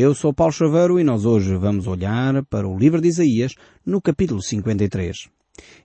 Eu 0.00 0.14
sou 0.14 0.32
Paulo 0.32 0.52
Chaveiro 0.52 1.00
e 1.00 1.02
nós 1.02 1.24
hoje 1.24 1.56
vamos 1.56 1.88
olhar 1.88 2.44
para 2.44 2.68
o 2.68 2.78
livro 2.78 3.00
de 3.00 3.08
Isaías 3.08 3.56
no 3.84 4.00
capítulo 4.00 4.40
53. 4.40 5.26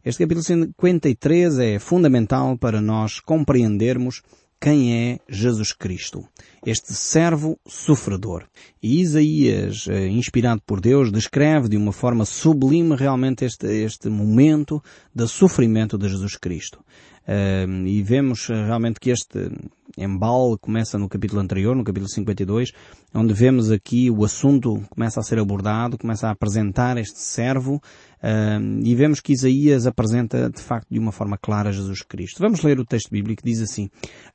Este 0.05 0.23
capítulo 0.23 0.43
53 0.43 1.57
é 1.57 1.79
fundamental 1.79 2.55
para 2.55 2.79
nós 2.79 3.19
compreendermos 3.19 4.21
quem 4.61 4.93
é 4.93 5.19
Jesus 5.27 5.73
Cristo, 5.73 6.23
este 6.63 6.93
servo 6.93 7.59
sofredor. 7.67 8.45
E 8.83 9.01
Isaías, 9.01 9.87
eh, 9.89 10.07
inspirado 10.09 10.61
por 10.63 10.79
Deus, 10.79 11.11
descreve 11.11 11.67
de 11.67 11.75
uma 11.75 11.91
forma 11.91 12.23
sublime 12.23 12.95
realmente 12.95 13.43
este, 13.43 13.65
este 13.65 14.09
momento 14.09 14.79
de 15.13 15.27
sofrimento 15.27 15.97
de 15.97 16.07
Jesus 16.07 16.37
Cristo. 16.37 16.85
Uh, 17.25 17.87
e 17.87 18.03
vemos 18.03 18.49
eh, 18.49 18.65
realmente 18.65 18.99
que 18.99 19.09
este 19.09 19.49
embalo 19.97 20.57
começa 20.59 20.97
no 20.97 21.07
capítulo 21.07 21.39
anterior, 21.39 21.73
no 21.73 21.83
capítulo 21.83 22.09
52, 22.09 22.71
onde 23.13 23.33
vemos 23.33 23.71
aqui 23.71 24.11
o 24.11 24.25
assunto 24.25 24.83
começa 24.89 25.21
a 25.21 25.23
ser 25.23 25.39
abordado, 25.39 25.97
começa 25.97 26.27
a 26.27 26.31
apresentar 26.31 26.97
este 26.97 27.19
servo, 27.19 27.75
uh, 27.75 28.83
e 28.83 28.93
vemos 28.93 29.21
que 29.21 29.31
Isaías 29.31 29.87
apresenta 29.87 30.49
de 30.49 30.61
facto 30.61 30.89
de 30.89 30.99
uma 30.99 31.13
forma 31.13 31.37
clara 31.37 31.71
Jesus 31.71 32.01
Cristo. 32.01 32.41
Vamos 32.41 32.61
ler 32.61 32.77
o 32.77 32.85
texto 32.85 33.09
bíblico 33.09 33.41
que 33.41 33.49
diz 33.49 33.61
assim, 33.61 33.89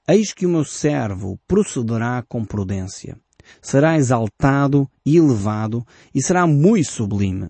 Eis 0.08 0.32
que 0.32 0.46
o 0.46 0.50
meu 0.50 0.64
servo 0.64 1.38
procederá 1.46 2.24
com 2.26 2.42
prudência, 2.42 3.18
será 3.60 3.98
exaltado 3.98 4.88
e 5.04 5.18
elevado, 5.18 5.84
e 6.14 6.22
será 6.22 6.46
muito 6.46 6.90
sublime. 6.90 7.48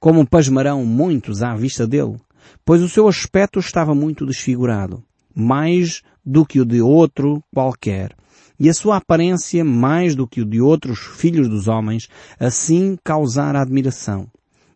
Como 0.00 0.26
pasmarão 0.26 0.84
muitos 0.84 1.42
à 1.42 1.54
vista 1.54 1.86
dele, 1.86 2.16
pois 2.64 2.82
o 2.82 2.88
seu 2.88 3.08
aspecto 3.08 3.58
estava 3.58 3.94
muito 3.94 4.26
desfigurado, 4.26 5.02
mais 5.34 6.02
do 6.24 6.44
que 6.44 6.60
o 6.60 6.64
de 6.64 6.80
outro 6.80 7.42
qualquer, 7.54 8.14
e 8.58 8.68
a 8.68 8.74
sua 8.74 8.96
aparência 8.96 9.64
mais 9.64 10.14
do 10.14 10.26
que 10.26 10.40
o 10.40 10.44
de 10.44 10.60
outros 10.60 10.98
filhos 10.98 11.48
dos 11.48 11.68
homens, 11.68 12.08
assim 12.38 12.98
causara 13.04 13.60
admiração. 13.60 14.28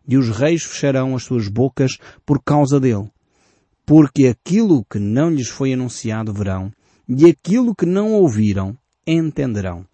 E 0.07 0.17
os 0.17 0.29
reis 0.29 0.63
fecharão 0.63 1.15
as 1.15 1.23
suas 1.23 1.47
bocas 1.47 1.97
por 2.25 2.41
causa 2.41 2.79
dele, 2.79 3.09
porque 3.85 4.27
aquilo 4.27 4.85
que 4.89 4.99
não 4.99 5.29
lhes 5.29 5.49
foi 5.49 5.73
anunciado 5.73 6.33
verão, 6.33 6.71
e 7.07 7.25
aquilo 7.25 7.75
que 7.75 7.85
não 7.85 8.13
ouviram 8.13 8.77
entenderão. 9.05 9.85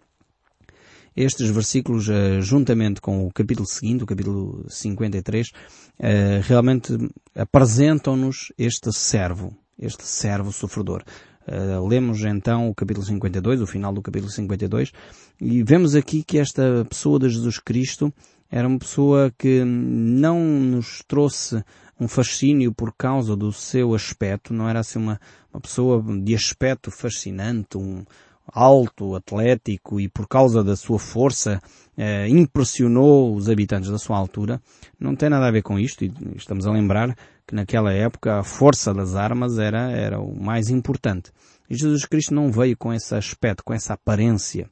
Estes 1.16 1.50
versículos, 1.50 2.08
uh, 2.08 2.40
juntamente 2.40 3.00
com 3.00 3.26
o 3.26 3.32
capítulo 3.32 3.66
seguinte, 3.66 4.04
o 4.04 4.06
capítulo 4.06 4.64
53, 4.68 5.48
uh, 5.48 5.52
eh, 5.98 6.40
realmente 6.42 6.96
apresentam-nos 7.34 8.52
este 8.56 8.92
servo, 8.92 9.56
este 9.78 10.04
servo 10.04 10.52
sofredor. 10.52 11.02
Uh, 11.48 11.86
lemos 11.86 12.22
então 12.22 12.68
o 12.68 12.74
capítulo 12.74 13.04
52, 13.04 13.60
o 13.60 13.66
final 13.66 13.92
do 13.92 14.00
capítulo 14.00 14.30
52, 14.30 14.92
e 15.40 15.62
vemos 15.64 15.96
aqui 15.96 16.22
que 16.22 16.38
esta 16.38 16.86
pessoa 16.88 17.18
de 17.18 17.28
Jesus 17.28 17.58
Cristo 17.58 18.12
era 18.50 18.68
uma 18.68 18.78
pessoa 18.78 19.32
que 19.36 19.64
não 19.64 20.40
nos 20.40 21.02
trouxe 21.06 21.62
um 21.98 22.08
fascínio 22.08 22.72
por 22.72 22.92
causa 22.96 23.36
do 23.36 23.52
seu 23.52 23.94
aspecto, 23.94 24.54
não 24.54 24.68
era 24.68 24.80
assim 24.80 24.98
uma, 24.98 25.20
uma 25.52 25.60
pessoa 25.60 26.02
de 26.22 26.34
aspecto 26.34 26.90
fascinante, 26.90 27.76
um, 27.76 28.04
alto, 28.52 29.14
atlético 29.14 30.00
e 30.00 30.08
por 30.08 30.26
causa 30.26 30.62
da 30.62 30.76
sua 30.76 30.98
força 30.98 31.60
eh, 31.96 32.28
impressionou 32.28 33.34
os 33.34 33.48
habitantes 33.48 33.90
da 33.90 33.98
sua 33.98 34.16
altura, 34.16 34.60
não 34.98 35.14
tem 35.14 35.28
nada 35.28 35.46
a 35.46 35.50
ver 35.50 35.62
com 35.62 35.78
isto 35.78 36.04
e 36.04 36.12
estamos 36.36 36.66
a 36.66 36.72
lembrar 36.72 37.16
que 37.46 37.54
naquela 37.54 37.92
época 37.92 38.38
a 38.38 38.42
força 38.42 38.94
das 38.94 39.14
armas 39.14 39.58
era, 39.58 39.90
era 39.90 40.20
o 40.20 40.34
mais 40.40 40.70
importante. 40.70 41.32
E 41.68 41.76
Jesus 41.76 42.04
Cristo 42.04 42.34
não 42.34 42.50
veio 42.50 42.76
com 42.76 42.92
esse 42.92 43.14
aspecto, 43.14 43.62
com 43.64 43.72
essa 43.72 43.94
aparência. 43.94 44.68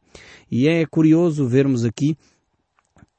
E 0.51 0.69
é 0.69 0.85
curioso 0.87 1.47
vermos 1.47 1.85
aqui 1.85 2.17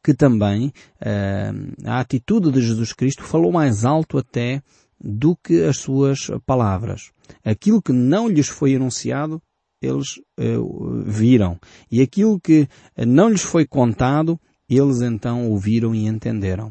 que 0.04 0.14
também 0.14 0.72
eh, 1.02 1.52
a 1.86 2.00
atitude 2.00 2.52
de 2.52 2.62
Jesus 2.62 2.94
Cristo 2.94 3.24
falou 3.24 3.52
mais 3.52 3.86
alto 3.86 4.18
até 4.18 4.62
do 5.00 5.36
que 5.36 5.64
as 5.64 5.78
suas 5.78 6.30
palavras. 6.46 7.12
Aquilo 7.44 7.82
que 7.82 7.94
não 7.94 8.28
lhes 8.28 8.48
foi 8.48 8.76
anunciado 8.76 9.42
eles 9.82 10.18
uh, 10.40 11.04
viram. 11.06 11.58
E 11.92 12.02
aquilo 12.02 12.40
que 12.40 12.68
não 12.98 13.30
lhes 13.30 13.42
foi 13.42 13.66
contado, 13.66 14.40
eles 14.70 15.02
então 15.02 15.50
ouviram 15.50 15.96
e 15.96 16.06
entenderam. 16.06 16.68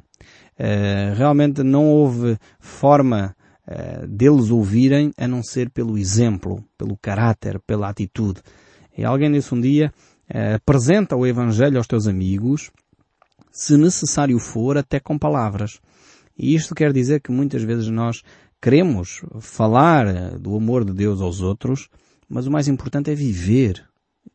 Uh, 0.58 1.14
realmente 1.16 1.62
não 1.62 1.86
houve 1.86 2.36
forma 2.58 3.34
uh, 3.66 4.06
deles 4.06 4.50
ouvirem 4.50 5.12
a 5.16 5.26
não 5.26 5.42
ser 5.42 5.70
pelo 5.70 5.96
exemplo, 5.96 6.64
pelo 6.76 6.96
caráter, 6.96 7.60
pela 7.60 7.88
atitude. 7.88 8.40
E 8.96 9.04
alguém 9.04 9.30
disse 9.30 9.54
um 9.54 9.60
dia, 9.60 9.92
apresenta 10.56 11.14
o 11.14 11.24
Evangelho 11.24 11.78
aos 11.78 11.86
teus 11.86 12.08
amigos, 12.08 12.72
se 13.52 13.76
necessário 13.76 14.36
for, 14.40 14.76
até 14.76 14.98
com 14.98 15.16
palavras. 15.16 15.80
E 16.36 16.52
isto 16.52 16.74
quer 16.74 16.92
dizer 16.92 17.20
que 17.20 17.30
muitas 17.30 17.62
vezes 17.62 17.88
nós 17.88 18.24
queremos 18.60 19.22
falar 19.40 20.36
do 20.36 20.56
amor 20.56 20.84
de 20.84 20.92
Deus 20.92 21.20
aos 21.20 21.40
outros, 21.40 21.88
mas 22.28 22.46
o 22.46 22.50
mais 22.50 22.68
importante 22.68 23.10
é 23.10 23.14
viver, 23.14 23.84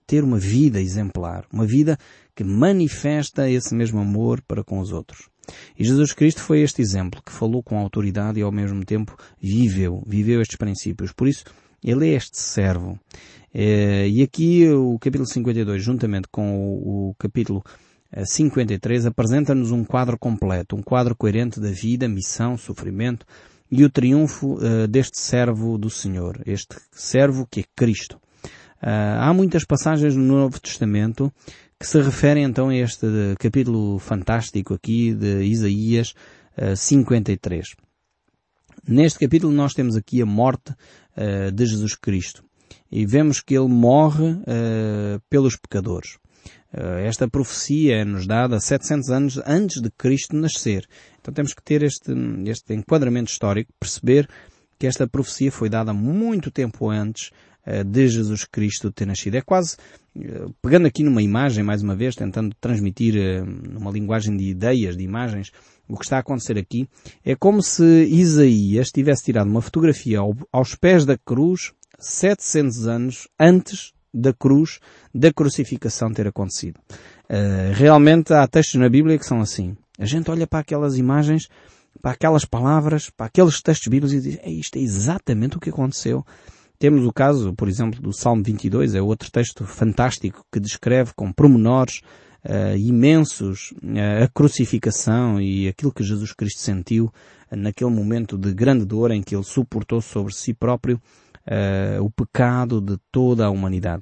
ter 0.07 0.23
uma 0.23 0.39
vida 0.39 0.81
exemplar, 0.81 1.45
uma 1.51 1.65
vida 1.65 1.97
que 2.35 2.43
manifesta 2.43 3.49
esse 3.49 3.75
mesmo 3.75 3.99
amor 3.99 4.41
para 4.41 4.63
com 4.63 4.79
os 4.79 4.91
outros. 4.91 5.29
E 5.77 5.83
Jesus 5.83 6.13
Cristo 6.13 6.41
foi 6.41 6.61
este 6.61 6.81
exemplo 6.81 7.21
que 7.21 7.31
falou 7.31 7.61
com 7.61 7.77
autoridade 7.77 8.39
e 8.39 8.43
ao 8.43 8.51
mesmo 8.51 8.83
tempo 8.85 9.15
viveu, 9.41 10.01
viveu 10.07 10.41
estes 10.41 10.57
princípios. 10.57 11.11
Por 11.11 11.27
isso, 11.27 11.43
ele 11.83 12.09
é 12.09 12.13
este 12.13 12.39
servo. 12.39 12.97
É, 13.53 14.07
e 14.07 14.23
aqui 14.23 14.67
o 14.69 14.97
capítulo 14.97 15.27
52, 15.27 15.83
juntamente 15.83 16.27
com 16.31 16.55
o, 16.55 17.13
capítulo 17.19 17.63
53, 18.25 19.05
apresenta-nos 19.05 19.71
um 19.71 19.83
quadro 19.83 20.17
completo, 20.17 20.75
um 20.75 20.81
quadro 20.81 21.15
coerente 21.15 21.59
da 21.59 21.69
vida, 21.69 22.07
missão, 22.07 22.57
sofrimento, 22.57 23.25
e 23.75 23.83
o 23.83 23.89
triunfo 23.89 24.53
uh, 24.53 24.87
deste 24.87 25.19
servo 25.19 25.79
do 25.79 25.89
Senhor, 25.89 26.39
este 26.45 26.75
servo 26.91 27.47
que 27.49 27.61
é 27.61 27.63
Cristo. 27.75 28.17
Uh, 28.79 29.17
há 29.19 29.33
muitas 29.33 29.65
passagens 29.65 30.15
no 30.15 30.21
Novo 30.23 30.61
Testamento 30.61 31.33
que 31.79 31.87
se 31.87 31.99
referem 31.99 32.43
então 32.43 32.69
a 32.69 32.75
este 32.75 33.07
capítulo 33.39 33.97
fantástico 33.97 34.75
aqui 34.75 35.15
de 35.15 35.41
Isaías 35.45 36.11
uh, 36.55 36.73
eh, 36.73 36.75
53. 36.75 37.65
Neste 38.87 39.17
capítulo 39.17 39.51
nós 39.51 39.73
temos 39.73 39.95
aqui 39.95 40.21
a 40.21 40.25
morte 40.25 40.73
de 41.53 41.65
Jesus 41.65 41.95
Cristo 41.95 42.43
e 42.91 43.05
vemos 43.05 43.39
que 43.39 43.55
ele 43.55 43.69
morre 43.69 44.41
pelos 45.29 45.55
pecadores. 45.55 46.17
Esta 47.05 47.27
profecia 47.27 47.97
é 47.97 48.05
nos 48.05 48.25
dada 48.25 48.59
700 48.59 49.09
anos 49.11 49.41
antes 49.45 49.79
de 49.79 49.91
Cristo 49.91 50.35
nascer. 50.35 50.87
Então 51.21 51.31
temos 51.31 51.53
que 51.53 51.61
ter 51.61 51.83
este, 51.83 52.11
este 52.47 52.73
enquadramento 52.73 53.29
histórico, 53.29 53.71
perceber 53.79 54.27
que 54.83 54.87
esta 54.87 55.07
profecia 55.07 55.51
foi 55.51 55.69
dada 55.69 55.93
muito 55.93 56.51
tempo 56.51 56.89
antes 56.89 57.31
uh, 57.65 57.83
de 57.85 58.07
Jesus 58.07 58.43
Cristo 58.43 58.91
ter 58.91 59.05
nascido. 59.05 59.35
É 59.35 59.41
quase, 59.41 59.77
uh, 60.13 60.53
pegando 60.61 60.87
aqui 60.87 61.03
numa 61.03 61.21
imagem, 61.21 61.63
mais 61.63 61.81
uma 61.81 61.95
vez, 61.95 62.15
tentando 62.15 62.53
transmitir 62.59 63.15
numa 63.45 63.91
linguagem 63.91 64.35
de 64.35 64.43
ideias, 64.43 64.97
de 64.97 65.03
imagens, 65.03 65.51
o 65.87 65.97
que 65.97 66.03
está 66.03 66.17
a 66.17 66.19
acontecer 66.19 66.57
aqui, 66.57 66.85
é 67.23 67.35
como 67.35 67.61
se 67.61 67.83
Isaías 68.05 68.91
tivesse 68.91 69.23
tirado 69.23 69.49
uma 69.49 69.61
fotografia 69.61 70.19
ao, 70.19 70.35
aos 70.51 70.75
pés 70.75 71.05
da 71.05 71.17
cruz 71.17 71.71
700 71.99 72.87
anos 72.87 73.27
antes 73.39 73.93
da 74.13 74.33
cruz, 74.33 74.79
da 75.13 75.33
crucificação 75.33 76.13
ter 76.13 76.27
acontecido. 76.27 76.79
realmente 77.73 78.33
há 78.33 78.47
textos 78.47 78.79
na 78.79 78.89
Bíblia 78.89 79.17
que 79.17 79.25
são 79.25 79.41
assim. 79.41 79.75
A 79.97 80.05
gente 80.05 80.29
olha 80.29 80.47
para 80.47 80.59
aquelas 80.59 80.97
imagens, 80.97 81.47
para 82.01 82.11
aquelas 82.11 82.45
palavras, 82.45 83.09
para 83.09 83.27
aqueles 83.27 83.61
textos 83.61 83.87
bíblicos 83.87 84.13
e 84.13 84.21
diz, 84.21 84.39
é, 84.41 84.51
isto 84.51 84.77
é 84.77 84.81
exatamente 84.81 85.57
o 85.57 85.59
que 85.59 85.69
aconteceu. 85.69 86.25
Temos 86.79 87.05
o 87.05 87.13
caso, 87.13 87.53
por 87.53 87.69
exemplo, 87.69 88.01
do 88.01 88.11
Salmo 88.11 88.43
22, 88.43 88.95
é 88.95 89.01
outro 89.01 89.31
texto 89.31 89.65
fantástico 89.65 90.43
que 90.51 90.59
descreve 90.59 91.13
com 91.15 91.31
promenores 91.31 92.01
uh, 92.43 92.75
imensos 92.75 93.71
uh, 93.83 94.23
a 94.23 94.27
crucificação 94.27 95.39
e 95.39 95.67
aquilo 95.67 95.93
que 95.93 96.03
Jesus 96.03 96.33
Cristo 96.33 96.59
sentiu 96.59 97.05
uh, 97.05 97.55
naquele 97.55 97.91
momento 97.91 98.37
de 98.37 98.53
grande 98.53 98.85
dor 98.85 99.11
em 99.11 99.21
que 99.21 99.35
ele 99.35 99.43
suportou 99.43 100.01
sobre 100.01 100.33
si 100.33 100.53
próprio 100.53 100.99
o 102.01 102.09
pecado 102.09 102.79
de 102.79 102.97
toda 103.11 103.45
a 103.45 103.49
humanidade. 103.49 104.01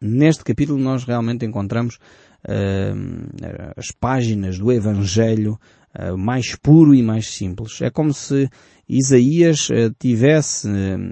Neste 0.00 0.44
capítulo 0.44 0.78
nós 0.78 1.02
realmente 1.04 1.44
encontramos 1.44 1.96
uh, 1.96 3.72
as 3.76 3.90
páginas 3.90 4.56
do 4.56 4.70
Evangelho 4.70 5.58
uh, 5.98 6.16
mais 6.16 6.54
puro 6.54 6.94
e 6.94 7.02
mais 7.02 7.26
simples. 7.28 7.82
É 7.82 7.90
como 7.90 8.14
se 8.14 8.48
Isaías 8.88 9.68
uh, 9.70 9.92
tivesse 9.98 10.68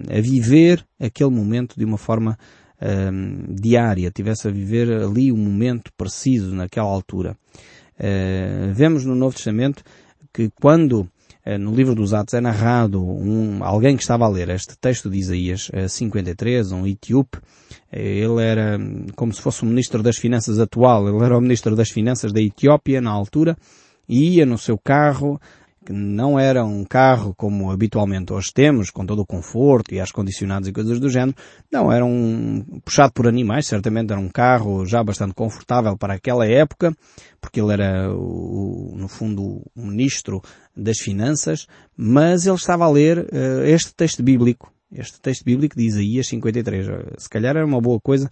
a 0.08 0.20
viver 0.20 0.86
aquele 1.00 1.30
momento 1.30 1.76
de 1.76 1.84
uma 1.84 1.98
forma 1.98 2.38
diária, 3.58 4.10
tivesse 4.10 4.48
a 4.48 4.50
viver 4.50 4.92
ali 4.92 5.32
o 5.32 5.36
momento 5.36 5.90
preciso 5.96 6.54
naquela 6.54 6.88
altura. 6.88 7.34
vemos 8.74 9.02
no 9.02 9.14
Novo 9.14 9.34
Testamento 9.34 9.82
que 10.30 10.50
quando 10.60 11.08
no 11.60 11.74
livro 11.74 11.94
dos 11.94 12.12
Atos 12.12 12.34
é 12.34 12.40
narrado 12.40 13.00
um, 13.00 13.62
alguém 13.62 13.96
que 13.96 14.02
estava 14.02 14.24
a 14.24 14.28
ler 14.28 14.48
este 14.48 14.76
texto 14.76 15.08
de 15.08 15.18
Isaías 15.18 15.70
53, 15.88 16.72
um 16.72 16.86
etíope, 16.86 17.38
ele 17.92 18.42
era 18.42 18.78
como 19.14 19.32
se 19.32 19.40
fosse 19.40 19.62
o 19.62 19.66
ministro 19.66 20.02
das 20.02 20.16
finanças 20.16 20.58
atual, 20.58 21.08
ele 21.08 21.24
era 21.24 21.38
o 21.38 21.40
ministro 21.40 21.76
das 21.76 21.90
finanças 21.90 22.32
da 22.32 22.40
Etiópia 22.40 23.00
na 23.00 23.10
altura, 23.10 23.56
e 24.08 24.36
ia 24.36 24.46
no 24.46 24.58
seu 24.58 24.76
carro 24.76 25.40
que 25.86 25.92
não 25.92 26.36
era 26.38 26.64
um 26.64 26.84
carro 26.84 27.32
como 27.36 27.70
habitualmente 27.70 28.32
hoje 28.32 28.52
temos, 28.52 28.90
com 28.90 29.06
todo 29.06 29.20
o 29.20 29.26
conforto 29.26 29.94
e 29.94 30.00
ar-condicionados 30.00 30.68
e 30.68 30.72
coisas 30.72 30.98
do 30.98 31.08
género. 31.08 31.36
Não, 31.70 31.92
era 31.92 32.04
um, 32.04 32.80
puxado 32.84 33.12
por 33.12 33.28
animais, 33.28 33.68
certamente 33.68 34.10
era 34.10 34.20
um 34.20 34.28
carro 34.28 34.84
já 34.84 35.02
bastante 35.04 35.32
confortável 35.32 35.96
para 35.96 36.14
aquela 36.14 36.44
época, 36.44 36.92
porque 37.40 37.60
ele 37.60 37.72
era, 37.72 38.12
o, 38.12 38.94
no 38.96 39.06
fundo, 39.06 39.62
o 39.76 39.86
ministro 39.86 40.42
das 40.76 40.98
finanças, 40.98 41.68
mas 41.96 42.46
ele 42.46 42.56
estava 42.56 42.84
a 42.84 42.90
ler 42.90 43.18
uh, 43.18 43.64
este 43.64 43.94
texto 43.94 44.24
bíblico, 44.24 44.72
este 44.90 45.20
texto 45.20 45.44
bíblico 45.44 45.76
de 45.76 45.84
Isaías 45.84 46.26
53. 46.26 46.86
Se 47.16 47.28
calhar 47.28 47.56
era 47.56 47.64
uma 47.64 47.80
boa 47.80 48.00
coisa 48.00 48.28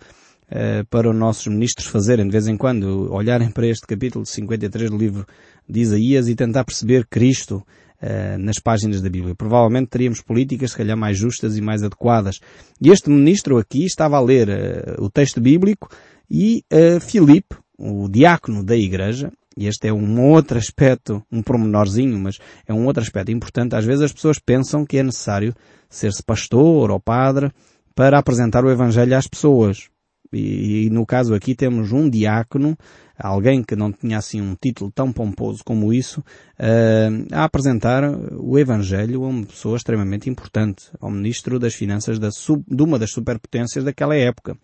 para 0.91 1.11
os 1.11 1.17
nossos 1.17 1.47
ministros 1.47 1.87
fazerem 1.87 2.27
de 2.27 2.31
vez 2.31 2.47
em 2.47 2.57
quando, 2.57 3.13
olharem 3.13 3.51
para 3.51 3.67
este 3.67 3.87
capítulo 3.87 4.27
53 4.27 4.91
do 4.91 4.97
livro 4.97 5.27
de 5.69 5.81
Isaías 5.81 6.29
e 6.29 6.35
tentar 6.35 6.65
perceber 6.65 7.07
Cristo 7.07 7.65
uh, 8.03 8.39
nas 8.39 8.59
páginas 8.59 9.01
da 9.01 9.09
Bíblia. 9.09 9.35
Provavelmente 9.35 9.89
teríamos 9.89 10.21
políticas, 10.21 10.73
se 10.73 10.77
calhar, 10.77 10.97
mais 10.97 11.17
justas 11.17 11.57
e 11.57 11.61
mais 11.61 11.83
adequadas. 11.83 12.41
E 12.81 12.91
este 12.91 13.11
ministro 13.11 13.59
aqui 13.59 13.85
estava 13.85 14.17
a 14.17 14.21
ler 14.21 14.49
uh, 14.49 15.05
o 15.05 15.11
texto 15.11 15.41
bíblico 15.41 15.89
e 16.31 16.65
Filipe, 17.03 17.55
o 17.79 18.09
diácono 18.09 18.65
da 18.65 18.75
igreja, 18.75 19.31
e 19.57 19.67
este 19.67 19.89
é 19.89 19.93
um 19.93 20.21
outro 20.33 20.59
aspecto, 20.59 21.23
um 21.31 21.43
pormenorzinho, 21.43 22.19
mas 22.19 22.39
é 22.67 22.73
um 22.73 22.87
outro 22.87 23.03
aspecto 23.03 23.31
importante. 23.31 23.77
Às 23.77 23.85
vezes 23.85 24.03
as 24.03 24.13
pessoas 24.13 24.39
pensam 24.39 24.85
que 24.87 24.99
é 24.99 25.03
necessário 25.03 25.55
ser-se 25.89 26.23
pastor 26.23 26.91
ou 26.91 26.99
padre 26.99 27.53
para 27.95 28.19
apresentar 28.19 28.65
o 28.65 28.71
Evangelho 28.71 29.17
às 29.17 29.29
pessoas. 29.29 29.91
E, 30.35 30.87
e, 30.87 30.91
no 30.91 31.07
caso 31.07 31.35
aqui 31.35 31.55
temos 31.55 31.93
um 31.93 32.09
diácono, 32.09 32.77
alguém 33.19 33.63
que 33.63 33.77
não 33.77 33.93
tinha 33.93 34.19
assim 34.19 34.41
um 34.41 34.55
título 34.61 34.91
tão 34.91 35.13
pomposo 35.13 35.63
como 35.65 35.93
isso, 35.93 36.21
uh, 36.21 37.27
a 37.33 37.45
apresentar 37.45 38.03
o 38.33 38.59
Evangelho 38.59 39.25
a 39.25 39.29
uma 39.29 39.47
pessoa 39.47 39.77
extremamente 39.77 40.29
importante, 40.29 40.87
ao 41.01 41.11
Ministro 41.11 41.59
das 41.59 41.75
Finanças 41.75 42.19
da 42.19 42.31
sub, 42.31 42.65
de 42.69 42.83
uma 42.83 42.99
das 42.99 43.11
superpotências 43.11 43.85
daquela 43.85 44.17
época. 44.17 44.57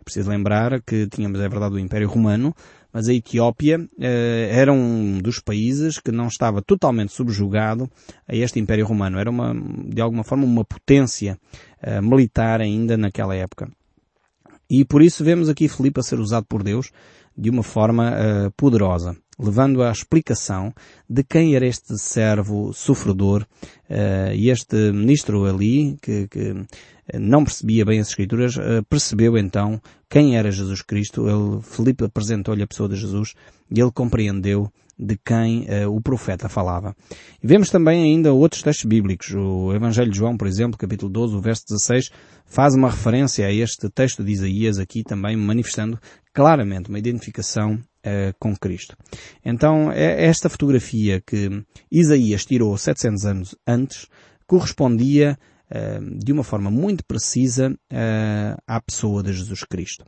É 0.00 0.04
preciso 0.04 0.30
lembrar 0.30 0.80
que 0.80 1.06
tínhamos, 1.08 1.40
é 1.40 1.48
verdade, 1.48 1.74
o 1.74 1.78
Império 1.78 2.08
Romano, 2.08 2.54
mas 2.92 3.08
a 3.08 3.14
Etiópia 3.14 3.78
uh, 3.78 4.04
era 4.50 4.72
um 4.72 5.18
dos 5.18 5.38
países 5.38 5.98
que 5.98 6.10
não 6.10 6.26
estava 6.26 6.62
totalmente 6.62 7.12
subjugado 7.12 7.88
a 8.26 8.34
este 8.34 8.58
Império 8.58 8.86
Romano. 8.86 9.18
Era 9.18 9.30
uma, 9.30 9.54
de 9.54 10.00
alguma 10.00 10.24
forma, 10.24 10.44
uma 10.44 10.64
potência 10.64 11.38
uh, 11.82 12.02
militar 12.02 12.60
ainda 12.60 12.96
naquela 12.96 13.34
época. 13.34 13.70
E 14.70 14.84
por 14.84 15.02
isso 15.02 15.24
vemos 15.24 15.48
aqui 15.48 15.68
Filipe 15.68 15.98
a 15.98 16.02
ser 16.02 16.20
usado 16.20 16.46
por 16.46 16.62
Deus 16.62 16.92
de 17.36 17.50
uma 17.50 17.62
forma 17.62 18.12
uh, 18.12 18.50
poderosa, 18.52 19.16
levando 19.40 19.82
à 19.82 19.90
explicação 19.90 20.72
de 21.08 21.24
quem 21.24 21.54
era 21.56 21.66
este 21.66 21.98
servo 21.98 22.72
sofredor 22.72 23.46
uh, 23.88 24.34
e 24.34 24.50
este 24.50 24.92
ministro 24.92 25.44
ali, 25.46 25.96
que, 26.02 26.28
que 26.28 26.66
não 27.18 27.44
percebia 27.44 27.84
bem 27.84 28.00
as 28.00 28.08
escrituras, 28.08 28.56
uh, 28.56 28.84
percebeu 28.88 29.36
então 29.36 29.80
quem 30.08 30.36
era 30.36 30.50
Jesus 30.50 30.82
Cristo. 30.82 31.28
Ele, 31.28 31.62
Filipe 31.62 32.04
apresentou-lhe 32.04 32.62
a 32.62 32.66
pessoa 32.66 32.88
de 32.88 32.96
Jesus 32.96 33.34
e 33.70 33.80
ele 33.80 33.90
compreendeu 33.90 34.70
de 35.00 35.16
quem 35.16 35.62
uh, 35.62 35.90
o 35.90 36.00
profeta 36.00 36.48
falava. 36.48 36.94
E 37.42 37.46
vemos 37.46 37.70
também 37.70 38.02
ainda 38.02 38.34
outros 38.34 38.62
textos 38.62 38.84
bíblicos. 38.84 39.32
O 39.34 39.72
Evangelho 39.72 40.10
de 40.10 40.18
João, 40.18 40.36
por 40.36 40.46
exemplo, 40.46 40.76
capítulo 40.78 41.10
12, 41.10 41.36
o 41.36 41.40
verso 41.40 41.64
16, 41.70 42.10
faz 42.44 42.74
uma 42.74 42.90
referência 42.90 43.46
a 43.46 43.52
este 43.52 43.88
texto 43.88 44.22
de 44.22 44.30
Isaías 44.30 44.78
aqui 44.78 45.02
também 45.02 45.36
manifestando 45.36 45.98
claramente 46.32 46.88
uma 46.88 46.98
identificação 46.98 47.74
uh, 47.74 48.34
com 48.38 48.56
Cristo. 48.56 48.96
Então, 49.44 49.90
é 49.92 50.24
esta 50.26 50.48
fotografia 50.48 51.20
que 51.20 51.64
Isaías 51.90 52.44
tirou 52.44 52.76
700 52.76 53.24
anos 53.24 53.54
antes 53.66 54.06
correspondia 54.46 55.38
uh, 55.70 56.18
de 56.18 56.32
uma 56.32 56.44
forma 56.44 56.70
muito 56.70 57.04
precisa 57.04 57.76
à 58.66 58.80
pessoa 58.80 59.22
de 59.22 59.32
Jesus 59.32 59.64
Cristo. 59.64 60.04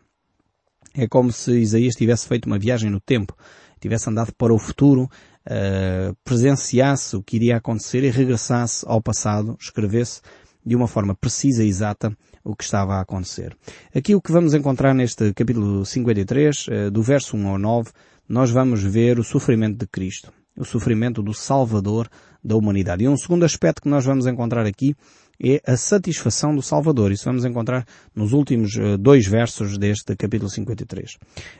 É 0.94 1.08
como 1.08 1.32
se 1.32 1.52
Isaías 1.52 1.94
tivesse 1.94 2.28
feito 2.28 2.46
uma 2.46 2.58
viagem 2.58 2.90
no 2.90 3.00
tempo 3.00 3.34
tivesse 3.82 4.08
andado 4.08 4.32
para 4.34 4.54
o 4.54 4.58
futuro, 4.58 5.02
uh, 5.02 6.16
presenciasse 6.24 7.16
o 7.16 7.22
que 7.22 7.36
iria 7.36 7.56
acontecer 7.56 8.04
e 8.04 8.10
regressasse 8.10 8.84
ao 8.88 9.02
passado, 9.02 9.56
escrevesse 9.60 10.20
de 10.64 10.76
uma 10.76 10.86
forma 10.86 11.14
precisa 11.14 11.64
e 11.64 11.68
exata 11.68 12.16
o 12.44 12.56
que 12.56 12.64
estava 12.64 12.94
a 12.94 13.00
acontecer. 13.00 13.56
Aqui 13.94 14.14
o 14.14 14.20
que 14.20 14.32
vamos 14.32 14.54
encontrar 14.54 14.94
neste 14.94 15.32
capítulo 15.32 15.84
53, 15.84 16.66
uh, 16.66 16.90
do 16.90 17.02
verso 17.02 17.36
1 17.36 17.48
ao 17.48 17.58
9, 17.58 17.90
nós 18.28 18.50
vamos 18.50 18.82
ver 18.82 19.18
o 19.18 19.24
sofrimento 19.24 19.78
de 19.78 19.86
Cristo, 19.86 20.32
o 20.56 20.64
sofrimento 20.64 21.22
do 21.22 21.34
Salvador 21.34 22.08
da 22.42 22.56
humanidade. 22.56 23.04
E 23.04 23.08
um 23.08 23.16
segundo 23.16 23.44
aspecto 23.44 23.82
que 23.82 23.88
nós 23.88 24.04
vamos 24.04 24.26
encontrar 24.26 24.66
aqui 24.66 24.94
é 25.40 25.60
a 25.66 25.76
satisfação 25.76 26.54
do 26.54 26.62
Salvador. 26.62 27.12
Isso 27.12 27.24
vamos 27.24 27.44
encontrar 27.44 27.84
nos 28.14 28.32
últimos 28.32 28.76
eh, 28.76 28.96
dois 28.96 29.26
versos 29.26 29.78
deste 29.78 30.14
capítulo 30.16 30.50
53. 30.50 31.16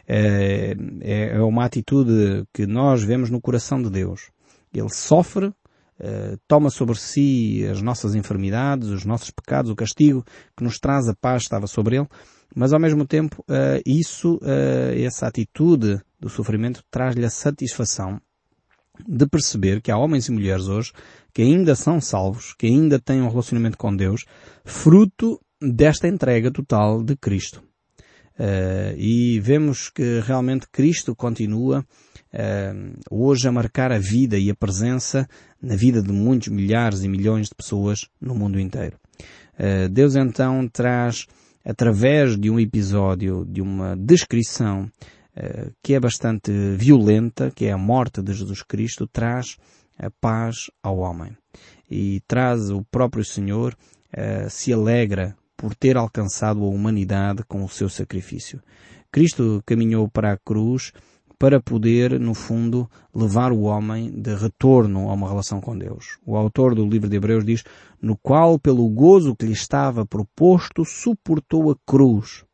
É, 0.06 0.76
é, 1.00 1.36
é 1.36 1.40
uma 1.40 1.64
atitude 1.64 2.44
que 2.52 2.66
nós 2.66 3.02
vemos 3.02 3.30
no 3.30 3.40
coração 3.40 3.82
de 3.82 3.90
Deus. 3.90 4.30
Ele 4.72 4.88
sofre, 4.88 5.52
eh, 5.98 6.36
toma 6.48 6.70
sobre 6.70 6.98
si 6.98 7.64
as 7.70 7.80
nossas 7.80 8.14
enfermidades, 8.14 8.88
os 8.88 9.04
nossos 9.04 9.30
pecados, 9.30 9.70
o 9.70 9.76
castigo 9.76 10.24
que 10.56 10.64
nos 10.64 10.78
traz 10.78 11.08
a 11.08 11.14
paz 11.14 11.42
estava 11.42 11.66
sobre 11.66 11.96
ele, 11.96 12.08
mas 12.54 12.72
ao 12.72 12.80
mesmo 12.80 13.06
tempo 13.06 13.44
eh, 13.48 13.82
isso, 13.86 14.38
essa 14.96 15.26
atitude 15.26 16.00
do 16.20 16.28
sofrimento 16.28 16.82
traz-lhe 16.90 17.24
a 17.24 17.30
satisfação 17.30 18.20
de 19.06 19.26
perceber 19.26 19.80
que 19.80 19.90
há 19.90 19.96
homens 19.96 20.28
e 20.28 20.32
mulheres 20.32 20.68
hoje 20.68 20.92
que 21.32 21.42
ainda 21.42 21.74
são 21.74 22.00
salvos, 22.00 22.54
que 22.54 22.66
ainda 22.66 22.98
têm 22.98 23.22
um 23.22 23.28
relacionamento 23.28 23.78
com 23.78 23.94
Deus, 23.94 24.24
fruto 24.64 25.40
desta 25.60 26.08
entrega 26.08 26.50
total 26.50 27.02
de 27.02 27.16
Cristo. 27.16 27.62
Uh, 28.38 28.96
e 28.96 29.38
vemos 29.40 29.90
que 29.90 30.20
realmente 30.20 30.66
Cristo 30.72 31.14
continua 31.14 31.80
uh, 32.32 33.00
hoje 33.10 33.46
a 33.46 33.52
marcar 33.52 33.92
a 33.92 33.98
vida 33.98 34.38
e 34.38 34.50
a 34.50 34.54
presença 34.54 35.28
na 35.60 35.76
vida 35.76 36.02
de 36.02 36.10
muitos 36.12 36.48
milhares 36.48 37.04
e 37.04 37.08
milhões 37.08 37.48
de 37.48 37.54
pessoas 37.54 38.08
no 38.20 38.34
mundo 38.34 38.58
inteiro. 38.58 38.96
Uh, 39.54 39.88
Deus 39.90 40.16
então 40.16 40.66
traz, 40.66 41.26
através 41.64 42.38
de 42.38 42.48
um 42.48 42.58
episódio, 42.58 43.44
de 43.44 43.60
uma 43.60 43.96
descrição 43.96 44.90
que 45.82 45.94
é 45.94 45.98
bastante 45.98 46.52
violenta, 46.76 47.50
que 47.50 47.64
é 47.64 47.72
a 47.72 47.78
morte 47.78 48.20
de 48.20 48.34
Jesus 48.34 48.62
Cristo, 48.62 49.06
traz 49.06 49.56
a 49.98 50.10
paz 50.10 50.70
ao 50.82 50.98
homem. 50.98 51.34
E 51.90 52.20
traz 52.28 52.68
o 52.68 52.84
próprio 52.90 53.24
Senhor, 53.24 53.74
se 54.50 54.74
alegra 54.74 55.34
por 55.62 55.76
ter 55.76 55.96
alcançado 55.96 56.64
a 56.64 56.68
humanidade 56.68 57.44
com 57.44 57.62
o 57.62 57.68
seu 57.68 57.88
sacrifício. 57.88 58.60
Cristo 59.12 59.62
caminhou 59.64 60.08
para 60.08 60.32
a 60.32 60.36
cruz 60.36 60.90
para 61.38 61.60
poder, 61.60 62.18
no 62.18 62.34
fundo, 62.34 62.90
levar 63.14 63.52
o 63.52 63.62
homem 63.62 64.10
de 64.10 64.34
retorno 64.34 65.08
a 65.08 65.12
uma 65.12 65.28
relação 65.28 65.60
com 65.60 65.78
Deus. 65.78 66.18
O 66.26 66.36
autor 66.36 66.74
do 66.74 66.84
livro 66.84 67.08
de 67.08 67.14
Hebreus 67.14 67.44
diz, 67.44 67.62
no 68.00 68.16
qual, 68.16 68.58
pelo 68.58 68.88
gozo 68.88 69.36
que 69.36 69.46
lhe 69.46 69.52
estava 69.52 70.04
proposto, 70.04 70.84
suportou 70.84 71.70
a 71.70 71.76
cruz. 71.86 72.44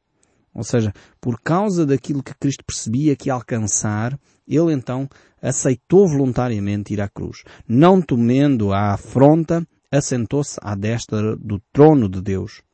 Ou 0.52 0.62
seja, 0.62 0.92
por 1.18 1.40
causa 1.40 1.86
daquilo 1.86 2.22
que 2.22 2.34
Cristo 2.38 2.62
percebia 2.62 3.16
que 3.16 3.30
ia 3.30 3.34
alcançar, 3.34 4.20
ele 4.46 4.74
então 4.74 5.08
aceitou 5.40 6.06
voluntariamente 6.06 6.92
ir 6.92 7.00
à 7.00 7.08
cruz. 7.08 7.42
Não 7.66 8.02
temendo 8.02 8.70
a 8.70 8.92
afronta, 8.92 9.66
assentou-se 9.90 10.58
à 10.60 10.74
destra 10.74 11.34
do 11.36 11.58
trono 11.72 12.06
de 12.06 12.20
Deus. 12.20 12.67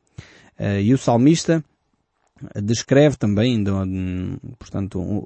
Eh, 0.57 0.83
e 0.83 0.93
o 0.93 0.97
salmista 0.97 1.63
descreve 2.61 3.15
também, 3.15 3.63
portanto, 4.59 5.23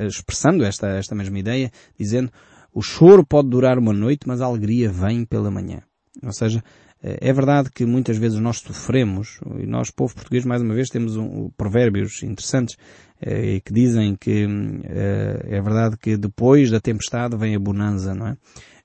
expressando 0.00 0.64
esta, 0.64 0.88
esta 0.88 1.14
mesma 1.14 1.38
ideia, 1.38 1.70
dizendo, 1.98 2.32
o 2.74 2.82
choro 2.82 3.24
pode 3.24 3.48
durar 3.48 3.78
uma 3.78 3.92
noite, 3.92 4.26
mas 4.26 4.40
a 4.40 4.46
alegria 4.46 4.90
vem 4.90 5.24
pela 5.24 5.52
manhã. 5.52 5.82
Ou 6.20 6.32
seja, 6.32 6.62
é 7.00 7.32
verdade 7.32 7.70
que 7.70 7.86
muitas 7.86 8.16
vezes 8.18 8.40
nós 8.40 8.58
sofremos, 8.58 9.40
e 9.56 9.66
nós, 9.66 9.90
povo 9.90 10.14
português, 10.14 10.44
mais 10.44 10.60
uma 10.60 10.74
vez, 10.74 10.88
temos 10.88 11.16
um, 11.16 11.48
provérbios 11.56 12.24
interessantes 12.24 12.76
eh, 13.20 13.60
que 13.64 13.72
dizem 13.72 14.16
que 14.16 14.46
eh, 14.84 15.56
é 15.56 15.60
verdade 15.60 15.96
que 15.96 16.16
depois 16.16 16.70
da 16.70 16.80
tempestade 16.80 17.36
vem 17.36 17.54
a 17.54 17.58
bonança, 17.58 18.14
não 18.14 18.28
é? 18.28 18.36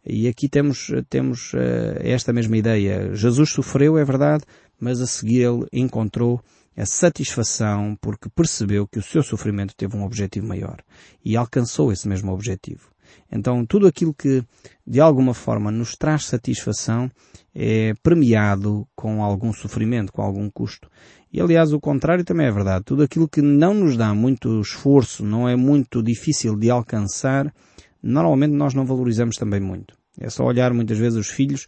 E 0.06 0.28
aqui 0.28 0.50
temos, 0.50 0.92
temos 1.10 1.54
eh, 1.56 2.02
esta 2.04 2.34
mesma 2.34 2.58
ideia. 2.58 3.16
Jesus 3.16 3.52
sofreu, 3.52 3.98
é 3.98 4.04
verdade, 4.04 4.44
mas 4.80 5.02
a 5.02 5.08
seguir 5.08 5.42
ele 5.42 5.68
encontrou 5.72 6.42
a 6.76 6.86
satisfação 6.86 7.96
porque 8.02 8.30
percebeu 8.30 8.88
que 8.88 9.00
o 9.00 9.04
seu 9.04 9.22
sofrimento 9.22 9.76
teve 9.76 9.96
um 9.96 10.04
objetivo 10.04 10.48
maior 10.48 10.82
e 11.24 11.38
alcançou 11.38 11.92
esse 11.92 12.08
mesmo 12.08 12.32
objetivo. 12.32 12.92
Então 13.32 13.66
tudo 13.66 13.88
aquilo 13.88 14.14
que 14.14 14.44
de 14.86 15.00
alguma 15.00 15.34
forma 15.34 15.72
nos 15.72 15.96
traz 15.96 16.26
satisfação 16.26 17.12
é 17.54 17.94
premiado 18.02 18.88
com 18.96 19.24
algum 19.24 19.54
sofrimento, 19.54 20.12
com 20.12 20.22
algum 20.22 20.50
custo. 20.50 20.90
E 21.32 21.40
aliás 21.40 21.74
o 21.74 21.80
contrário 21.80 22.24
também 22.24 22.48
é 22.48 22.52
verdade. 22.52 22.86
Tudo 22.86 23.04
aquilo 23.04 23.28
que 23.28 23.42
não 23.42 23.74
nos 23.74 23.96
dá 23.96 24.14
muito 24.14 24.60
esforço, 24.62 25.24
não 25.24 25.48
é 25.48 25.56
muito 25.56 26.02
difícil 26.02 26.56
de 26.56 26.70
alcançar, 26.70 27.54
normalmente 28.02 28.54
nós 28.54 28.74
não 28.74 28.86
valorizamos 28.86 29.36
também 29.36 29.60
muito. 29.60 29.96
É 30.20 30.30
só 30.30 30.44
olhar 30.44 30.74
muitas 30.74 30.98
vezes 30.98 31.18
os 31.18 31.30
filhos 31.30 31.68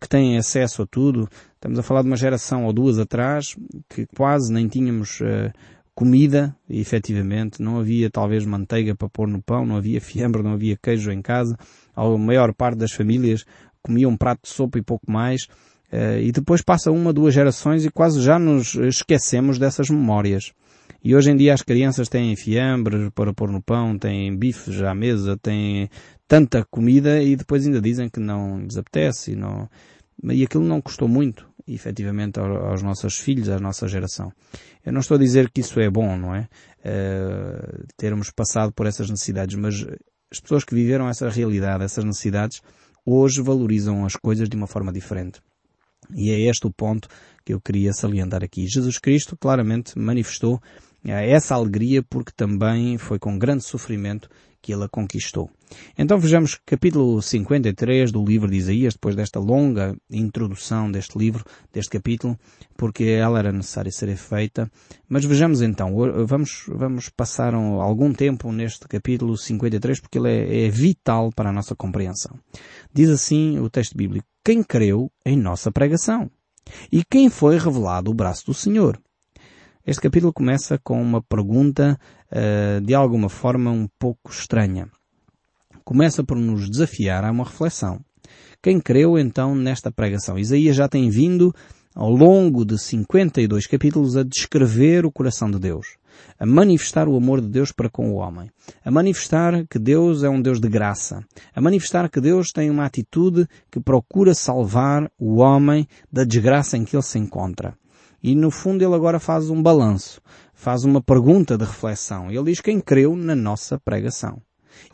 que 0.00 0.08
têm 0.08 0.38
acesso 0.38 0.82
a 0.82 0.86
tudo. 0.86 1.28
Estamos 1.54 1.78
a 1.78 1.82
falar 1.82 2.02
de 2.02 2.08
uma 2.08 2.16
geração 2.16 2.64
ou 2.64 2.72
duas 2.72 2.98
atrás 2.98 3.56
que 3.88 4.06
quase 4.14 4.52
nem 4.52 4.68
tínhamos 4.68 5.20
uh, 5.20 5.50
comida, 5.94 6.54
efetivamente, 6.68 7.62
não 7.62 7.78
havia 7.78 8.10
talvez 8.10 8.44
manteiga 8.44 8.94
para 8.94 9.08
pôr 9.08 9.28
no 9.28 9.40
pão, 9.42 9.64
não 9.64 9.76
havia 9.76 9.98
fiambre, 10.02 10.42
não 10.42 10.52
havia 10.52 10.76
queijo 10.76 11.10
em 11.10 11.22
casa. 11.22 11.56
A 11.94 12.06
maior 12.18 12.52
parte 12.52 12.78
das 12.78 12.92
famílias 12.92 13.44
comia 13.82 14.08
um 14.08 14.16
prato 14.16 14.42
de 14.42 14.48
sopa 14.48 14.78
e 14.78 14.82
pouco 14.82 15.10
mais. 15.10 15.44
Uh, 15.92 16.18
e 16.20 16.32
depois 16.32 16.60
passa 16.60 16.90
uma, 16.90 17.12
duas 17.12 17.32
gerações 17.32 17.84
e 17.84 17.90
quase 17.90 18.20
já 18.20 18.38
nos 18.38 18.74
esquecemos 18.74 19.58
dessas 19.58 19.88
memórias. 19.88 20.52
E 21.04 21.14
hoje 21.14 21.30
em 21.30 21.36
dia 21.36 21.52
as 21.52 21.60
crianças 21.60 22.08
têm 22.08 22.34
fiambre 22.34 23.10
para 23.10 23.34
pôr 23.34 23.50
no 23.50 23.62
pão, 23.62 23.98
têm 23.98 24.34
bifes 24.34 24.80
à 24.80 24.94
mesa, 24.94 25.36
têm 25.36 25.90
tanta 26.26 26.64
comida 26.64 27.22
e 27.22 27.36
depois 27.36 27.66
ainda 27.66 27.78
dizem 27.78 28.08
que 28.08 28.18
não 28.18 28.60
lhes 28.60 28.78
apetece 28.78 29.32
e 29.32 29.36
não, 29.36 29.68
e 30.22 30.42
aquilo 30.42 30.64
não 30.64 30.80
custou 30.80 31.06
muito, 31.06 31.46
efetivamente, 31.68 32.40
aos 32.40 32.82
nossos 32.82 33.18
filhos, 33.18 33.50
à 33.50 33.58
nossa 33.58 33.86
geração. 33.86 34.32
Eu 34.82 34.94
não 34.94 35.00
estou 35.00 35.16
a 35.16 35.18
dizer 35.18 35.50
que 35.50 35.60
isso 35.60 35.78
é 35.78 35.90
bom, 35.90 36.16
não 36.16 36.34
é? 36.34 36.48
Uh, 36.80 37.86
termos 37.98 38.30
passado 38.30 38.72
por 38.72 38.86
essas 38.86 39.10
necessidades, 39.10 39.56
mas 39.56 39.86
as 40.32 40.40
pessoas 40.40 40.64
que 40.64 40.74
viveram 40.74 41.06
essa 41.06 41.28
realidade, 41.28 41.84
essas 41.84 42.04
necessidades, 42.04 42.62
hoje 43.04 43.42
valorizam 43.42 44.06
as 44.06 44.16
coisas 44.16 44.48
de 44.48 44.56
uma 44.56 44.66
forma 44.66 44.90
diferente. 44.90 45.40
E 46.14 46.30
é 46.30 46.40
este 46.48 46.66
o 46.66 46.70
ponto 46.70 47.08
que 47.44 47.52
eu 47.52 47.60
queria 47.60 47.92
salientar 47.92 48.42
aqui. 48.42 48.66
Jesus 48.66 48.98
Cristo 48.98 49.36
claramente 49.36 49.98
manifestou 49.98 50.60
essa 51.04 51.54
alegria 51.54 52.02
porque 52.02 52.32
também 52.34 52.96
foi 52.98 53.18
com 53.18 53.38
grande 53.38 53.64
sofrimento 53.64 54.28
que 54.64 54.72
ele 54.72 54.84
a 54.84 54.88
conquistou. 54.88 55.50
Então 55.98 56.18
vejamos 56.18 56.58
capítulo 56.64 57.20
53 57.20 58.10
do 58.10 58.24
livro 58.24 58.50
de 58.50 58.56
Isaías, 58.56 58.94
depois 58.94 59.14
desta 59.14 59.38
longa 59.38 59.94
introdução 60.10 60.90
deste 60.90 61.18
livro, 61.18 61.44
deste 61.70 61.90
capítulo, 61.90 62.38
porque 62.74 63.04
ela 63.04 63.38
era 63.38 63.52
necessária 63.52 63.92
ser 63.92 64.16
feita. 64.16 64.70
Mas 65.06 65.26
vejamos 65.26 65.60
então, 65.60 65.94
vamos, 66.26 66.64
vamos 66.68 67.10
passar 67.10 67.54
algum 67.54 68.10
tempo 68.14 68.50
neste 68.50 68.88
capítulo 68.88 69.36
53 69.36 70.00
porque 70.00 70.16
ele 70.16 70.30
é, 70.30 70.66
é 70.66 70.70
vital 70.70 71.30
para 71.30 71.50
a 71.50 71.52
nossa 71.52 71.76
compreensão. 71.76 72.38
Diz 72.90 73.10
assim 73.10 73.58
o 73.58 73.68
texto 73.68 73.94
bíblico, 73.94 74.26
quem 74.42 74.62
creu 74.62 75.10
em 75.26 75.36
nossa 75.36 75.70
pregação? 75.70 76.30
E 76.90 77.04
quem 77.04 77.28
foi 77.28 77.58
revelado 77.58 78.10
o 78.10 78.14
braço 78.14 78.46
do 78.46 78.54
Senhor? 78.54 78.98
Este 79.86 80.00
capítulo 80.00 80.32
começa 80.32 80.78
com 80.82 80.98
uma 81.02 81.20
pergunta 81.20 82.00
uh, 82.32 82.80
de 82.80 82.94
alguma 82.94 83.28
forma 83.28 83.70
um 83.70 83.86
pouco 83.98 84.30
estranha. 84.30 84.88
Começa 85.84 86.24
por 86.24 86.38
nos 86.38 86.70
desafiar 86.70 87.22
a 87.22 87.30
uma 87.30 87.44
reflexão. 87.44 88.00
Quem 88.62 88.80
creu 88.80 89.18
então 89.18 89.54
nesta 89.54 89.92
pregação? 89.92 90.38
Isaías 90.38 90.74
já 90.74 90.88
tem 90.88 91.10
vindo 91.10 91.54
ao 91.94 92.10
longo 92.10 92.64
de 92.64 92.78
52 92.78 93.66
capítulos 93.66 94.16
a 94.16 94.22
descrever 94.22 95.04
o 95.04 95.12
coração 95.12 95.50
de 95.50 95.58
Deus, 95.58 95.98
a 96.40 96.46
manifestar 96.46 97.06
o 97.06 97.14
amor 97.14 97.42
de 97.42 97.48
Deus 97.48 97.70
para 97.70 97.90
com 97.90 98.10
o 98.10 98.14
homem, 98.14 98.50
a 98.82 98.90
manifestar 98.90 99.66
que 99.68 99.78
Deus 99.78 100.22
é 100.22 100.30
um 100.30 100.40
Deus 100.40 100.60
de 100.60 100.68
graça, 100.68 101.22
a 101.54 101.60
manifestar 101.60 102.08
que 102.08 102.22
Deus 102.22 102.52
tem 102.52 102.70
uma 102.70 102.86
atitude 102.86 103.46
que 103.70 103.78
procura 103.78 104.34
salvar 104.34 105.12
o 105.18 105.42
homem 105.42 105.86
da 106.10 106.24
desgraça 106.24 106.78
em 106.78 106.86
que 106.86 106.96
ele 106.96 107.02
se 107.02 107.18
encontra. 107.18 107.76
E 108.24 108.34
no 108.34 108.50
fundo 108.50 108.82
ele 108.82 108.94
agora 108.94 109.20
faz 109.20 109.50
um 109.50 109.62
balanço, 109.62 110.18
faz 110.54 110.82
uma 110.82 111.02
pergunta 111.02 111.58
de 111.58 111.64
reflexão. 111.66 112.30
Ele 112.30 112.44
diz 112.44 112.58
quem 112.58 112.80
creu 112.80 113.14
na 113.14 113.36
nossa 113.36 113.78
pregação. 113.78 114.40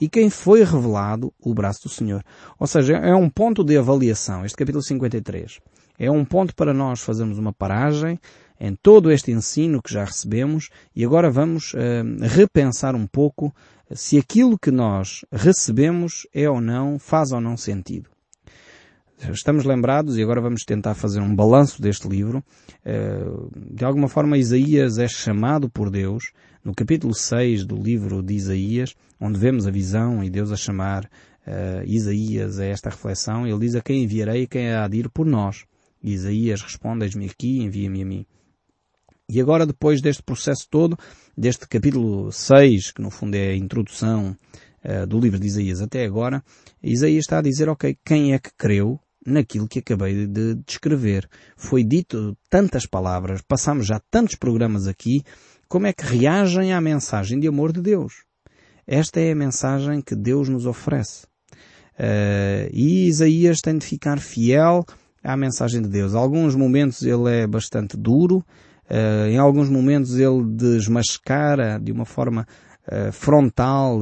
E 0.01 0.09
quem 0.09 0.29
foi 0.29 0.65
revelado 0.65 1.33
o 1.41 1.55
braço 1.55 1.85
do 1.85 1.89
Senhor. 1.89 2.25
Ou 2.59 2.67
seja, 2.67 2.97
é 2.97 3.15
um 3.15 3.31
ponto 3.31 3.63
de 3.63 3.79
avaliação, 3.79 4.45
este 4.45 4.57
capítulo 4.57 4.83
53. 4.83 5.61
É 5.97 6.11
um 6.11 6.25
ponto 6.25 6.57
para 6.57 6.75
nós 6.75 7.03
fazermos 7.03 7.39
uma 7.39 7.53
paragem 7.53 8.19
em 8.59 8.75
todo 8.75 9.13
este 9.13 9.31
ensino 9.31 9.81
que 9.81 9.93
já 9.93 10.05
recebemos 10.05 10.69
e 10.95 11.05
agora 11.05 11.31
vamos 11.31 11.73
uh, 11.75 11.79
repensar 12.21 12.97
um 12.97 13.07
pouco 13.07 13.55
se 13.95 14.19
aquilo 14.19 14.59
que 14.59 14.73
nós 14.73 15.25
recebemos 15.31 16.27
é 16.35 16.51
ou 16.51 16.61
não, 16.61 16.99
faz 16.99 17.31
ou 17.31 17.41
não 17.41 17.57
sentido. 17.57 18.10
Estamos 19.29 19.65
lembrados, 19.67 20.17
e 20.17 20.23
agora 20.23 20.41
vamos 20.41 20.63
tentar 20.65 20.95
fazer 20.95 21.21
um 21.21 21.35
balanço 21.35 21.81
deste 21.83 22.09
livro. 22.09 22.43
Eh, 22.83 23.23
de 23.71 23.85
alguma 23.85 24.09
forma, 24.09 24.39
Isaías 24.39 24.99
é 24.99 25.07
chamado 25.07 25.69
por 25.69 25.91
Deus, 25.91 26.33
no 26.65 26.75
capítulo 26.75 27.15
6 27.15 27.67
do 27.67 27.77
livro 27.77 28.23
de 28.23 28.33
Isaías, 28.35 28.95
onde 29.21 29.39
vemos 29.39 29.67
a 29.67 29.71
visão 29.71 30.25
e 30.25 30.31
Deus 30.31 30.51
a 30.51 30.57
chamar 30.57 31.05
uh, 31.05 31.85
Isaías 31.85 32.59
a 32.59 32.65
esta 32.65 32.89
reflexão. 32.89 33.47
Ele 33.47 33.59
diz 33.59 33.75
a 33.75 33.83
quem 33.83 34.03
enviarei 34.03 34.43
e 34.43 34.47
quem 34.47 34.73
há 34.73 34.89
de 34.89 34.99
ir 34.99 35.11
por 35.11 35.27
nós. 35.27 35.65
E 36.03 36.13
Isaías 36.13 36.63
responde, 36.63 37.05
eis-me 37.05 37.27
aqui, 37.27 37.61
envia-me 37.61 38.03
a 38.03 38.07
mim. 38.07 38.27
E 39.29 39.39
agora, 39.39 39.67
depois 39.67 40.01
deste 40.01 40.23
processo 40.23 40.67
todo, 40.71 40.99
deste 41.37 41.69
capítulo 41.69 42.33
6, 42.33 42.93
que 42.93 43.03
no 43.03 43.11
fundo 43.11 43.35
é 43.35 43.51
a 43.51 43.57
introdução 43.57 44.35
uh, 44.83 45.07
do 45.07 45.21
livro 45.21 45.39
de 45.39 45.47
Isaías 45.47 45.83
até 45.83 46.07
agora, 46.07 46.43
Isaías 46.83 47.25
está 47.25 47.39
a 47.39 47.43
dizer, 47.43 47.69
ok, 47.69 47.99
quem 48.03 48.33
é 48.33 48.39
que 48.39 48.51
creu 48.57 48.99
naquilo 49.31 49.69
que 49.69 49.79
acabei 49.79 50.27
de 50.27 50.55
descrever. 50.67 51.29
Foi 51.57 51.85
dito 51.85 52.37
tantas 52.49 52.87
palavras, 52.87 53.43
passamos 53.43 53.87
já 53.87 54.01
tantos 54.11 54.37
programas 54.37 54.87
aqui, 54.87 55.23
como 55.69 55.87
é 55.87 55.93
que 55.93 56.05
reagem 56.05 56.73
à 56.73 56.81
mensagem 56.81 57.39
de 57.39 57.47
amor 57.47 57.73
de 57.73 57.81
Deus? 57.81 58.25
Esta 58.87 59.21
é 59.21 59.31
a 59.31 59.37
mensagem 59.37 60.01
que 60.01 60.17
Deus 60.17 60.49
nos 60.49 60.67
oferece. 60.67 61.31
Uh, 61.95 62.67
e 62.73 63.07
Isaías 63.07 63.61
tem 63.61 63.79
de 63.79 63.87
ficar 63.87 64.19
fiel 64.19 64.85
à 65.23 65.37
mensagem 65.37 65.81
de 65.81 65.89
Deus. 65.89 66.13
Em 66.13 66.17
alguns 66.17 66.57
momentos 66.57 67.03
ele 67.03 67.31
é 67.31 67.47
bastante 67.47 67.97
duro, 67.97 68.39
uh, 68.91 69.29
em 69.29 69.39
alguns 69.39 69.69
momentos 69.69 70.19
ele 70.19 70.43
desmascara 70.45 71.79
de 71.79 71.93
uma 71.93 72.05
forma 72.05 72.45
uh, 72.89 73.13
frontal 73.13 74.01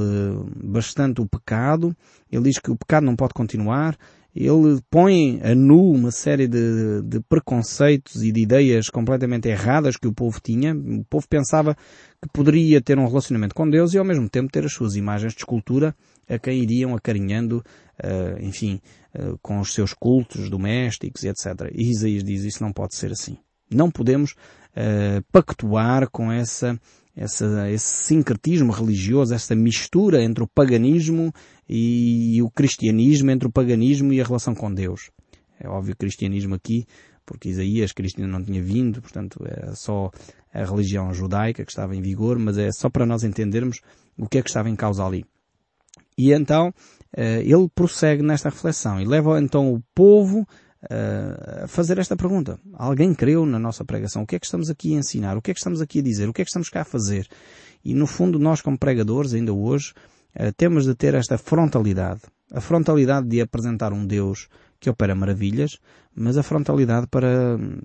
bastante 0.56 1.20
o 1.20 1.26
pecado. 1.26 1.94
Ele 2.32 2.44
diz 2.44 2.58
que 2.58 2.70
o 2.70 2.76
pecado 2.76 3.04
não 3.04 3.14
pode 3.14 3.34
continuar, 3.34 3.94
ele 4.34 4.80
põe 4.90 5.40
a 5.42 5.54
nu 5.54 5.90
uma 5.90 6.10
série 6.10 6.46
de, 6.46 7.02
de, 7.02 7.20
preconceitos 7.20 8.22
e 8.22 8.30
de 8.30 8.40
ideias 8.40 8.88
completamente 8.88 9.48
erradas 9.48 9.96
que 9.96 10.06
o 10.06 10.12
povo 10.12 10.38
tinha. 10.40 10.74
O 10.74 11.04
povo 11.04 11.26
pensava 11.28 11.74
que 11.74 12.28
poderia 12.32 12.80
ter 12.80 12.98
um 12.98 13.06
relacionamento 13.06 13.54
com 13.54 13.68
Deus 13.68 13.94
e 13.94 13.98
ao 13.98 14.04
mesmo 14.04 14.28
tempo 14.28 14.52
ter 14.52 14.64
as 14.64 14.72
suas 14.72 14.96
imagens 14.96 15.32
de 15.32 15.40
escultura 15.40 15.94
a 16.28 16.38
quem 16.38 16.62
iriam 16.62 16.94
acarinhando, 16.94 17.64
uh, 18.04 18.42
enfim, 18.42 18.80
uh, 19.14 19.38
com 19.40 19.60
os 19.60 19.72
seus 19.72 19.94
cultos 19.94 20.50
domésticos 20.50 21.22
e 21.22 21.28
etc. 21.28 21.70
E 21.72 21.90
Isaías 21.90 22.22
diz 22.22 22.44
isso 22.44 22.62
não 22.62 22.72
pode 22.72 22.94
ser 22.94 23.10
assim. 23.10 23.38
Não 23.70 23.90
podemos 23.90 24.32
uh, 24.32 25.22
pactuar 25.32 26.08
com 26.10 26.30
essa 26.30 26.78
essa, 27.18 27.68
esse 27.68 28.04
sincretismo 28.04 28.70
religioso, 28.72 29.34
essa 29.34 29.54
mistura 29.54 30.22
entre 30.22 30.44
o 30.44 30.46
paganismo 30.46 31.32
e 31.68 32.40
o 32.40 32.48
cristianismo, 32.48 33.30
entre 33.32 33.48
o 33.48 33.52
paganismo 33.52 34.12
e 34.12 34.20
a 34.20 34.24
relação 34.24 34.54
com 34.54 34.72
Deus. 34.72 35.10
É 35.58 35.68
óbvio 35.68 35.94
o 35.94 35.96
cristianismo 35.96 36.54
aqui, 36.54 36.86
porque 37.26 37.48
Isaías, 37.48 37.92
Cristo 37.92 38.24
não 38.24 38.42
tinha 38.42 38.62
vindo, 38.62 39.02
portanto 39.02 39.44
é 39.44 39.74
só 39.74 40.10
a 40.54 40.64
religião 40.64 41.12
judaica 41.12 41.64
que 41.64 41.72
estava 41.72 41.96
em 41.96 42.00
vigor, 42.00 42.38
mas 42.38 42.56
é 42.56 42.70
só 42.70 42.88
para 42.88 43.04
nós 43.04 43.24
entendermos 43.24 43.80
o 44.16 44.28
que 44.28 44.38
é 44.38 44.42
que 44.42 44.48
estava 44.48 44.70
em 44.70 44.76
causa 44.76 45.04
ali. 45.04 45.24
E 46.16 46.32
então 46.32 46.72
eh, 47.16 47.42
ele 47.42 47.68
prossegue 47.74 48.22
nesta 48.22 48.48
reflexão 48.48 49.00
e 49.00 49.04
leva 49.04 49.40
então 49.40 49.72
o 49.72 49.82
povo 49.92 50.46
a 50.82 51.66
fazer 51.66 51.98
esta 51.98 52.16
pergunta. 52.16 52.58
Alguém 52.74 53.14
creu 53.14 53.44
na 53.44 53.58
nossa 53.58 53.84
pregação? 53.84 54.22
O 54.22 54.26
que 54.26 54.36
é 54.36 54.38
que 54.38 54.46
estamos 54.46 54.70
aqui 54.70 54.94
a 54.94 54.98
ensinar? 54.98 55.36
O 55.36 55.42
que 55.42 55.50
é 55.50 55.54
que 55.54 55.60
estamos 55.60 55.80
aqui 55.80 55.98
a 55.98 56.02
dizer? 56.02 56.28
O 56.28 56.32
que 56.32 56.42
é 56.42 56.44
que 56.44 56.50
estamos 56.50 56.68
cá 56.68 56.82
a 56.82 56.84
fazer? 56.84 57.26
E 57.84 57.94
no 57.94 58.06
fundo 58.06 58.38
nós 58.38 58.60
como 58.60 58.78
pregadores, 58.78 59.34
ainda 59.34 59.52
hoje, 59.52 59.92
eh, 60.34 60.52
temos 60.52 60.84
de 60.84 60.94
ter 60.94 61.14
esta 61.14 61.36
frontalidade. 61.36 62.20
A 62.52 62.60
frontalidade 62.60 63.26
de 63.28 63.40
apresentar 63.40 63.92
um 63.92 64.06
Deus 64.06 64.48
que 64.80 64.88
opera 64.88 65.14
maravilhas, 65.14 65.78
mas 66.14 66.36
a 66.36 66.42
frontalidade 66.42 67.06
para 67.08 67.56
hum, 67.56 67.80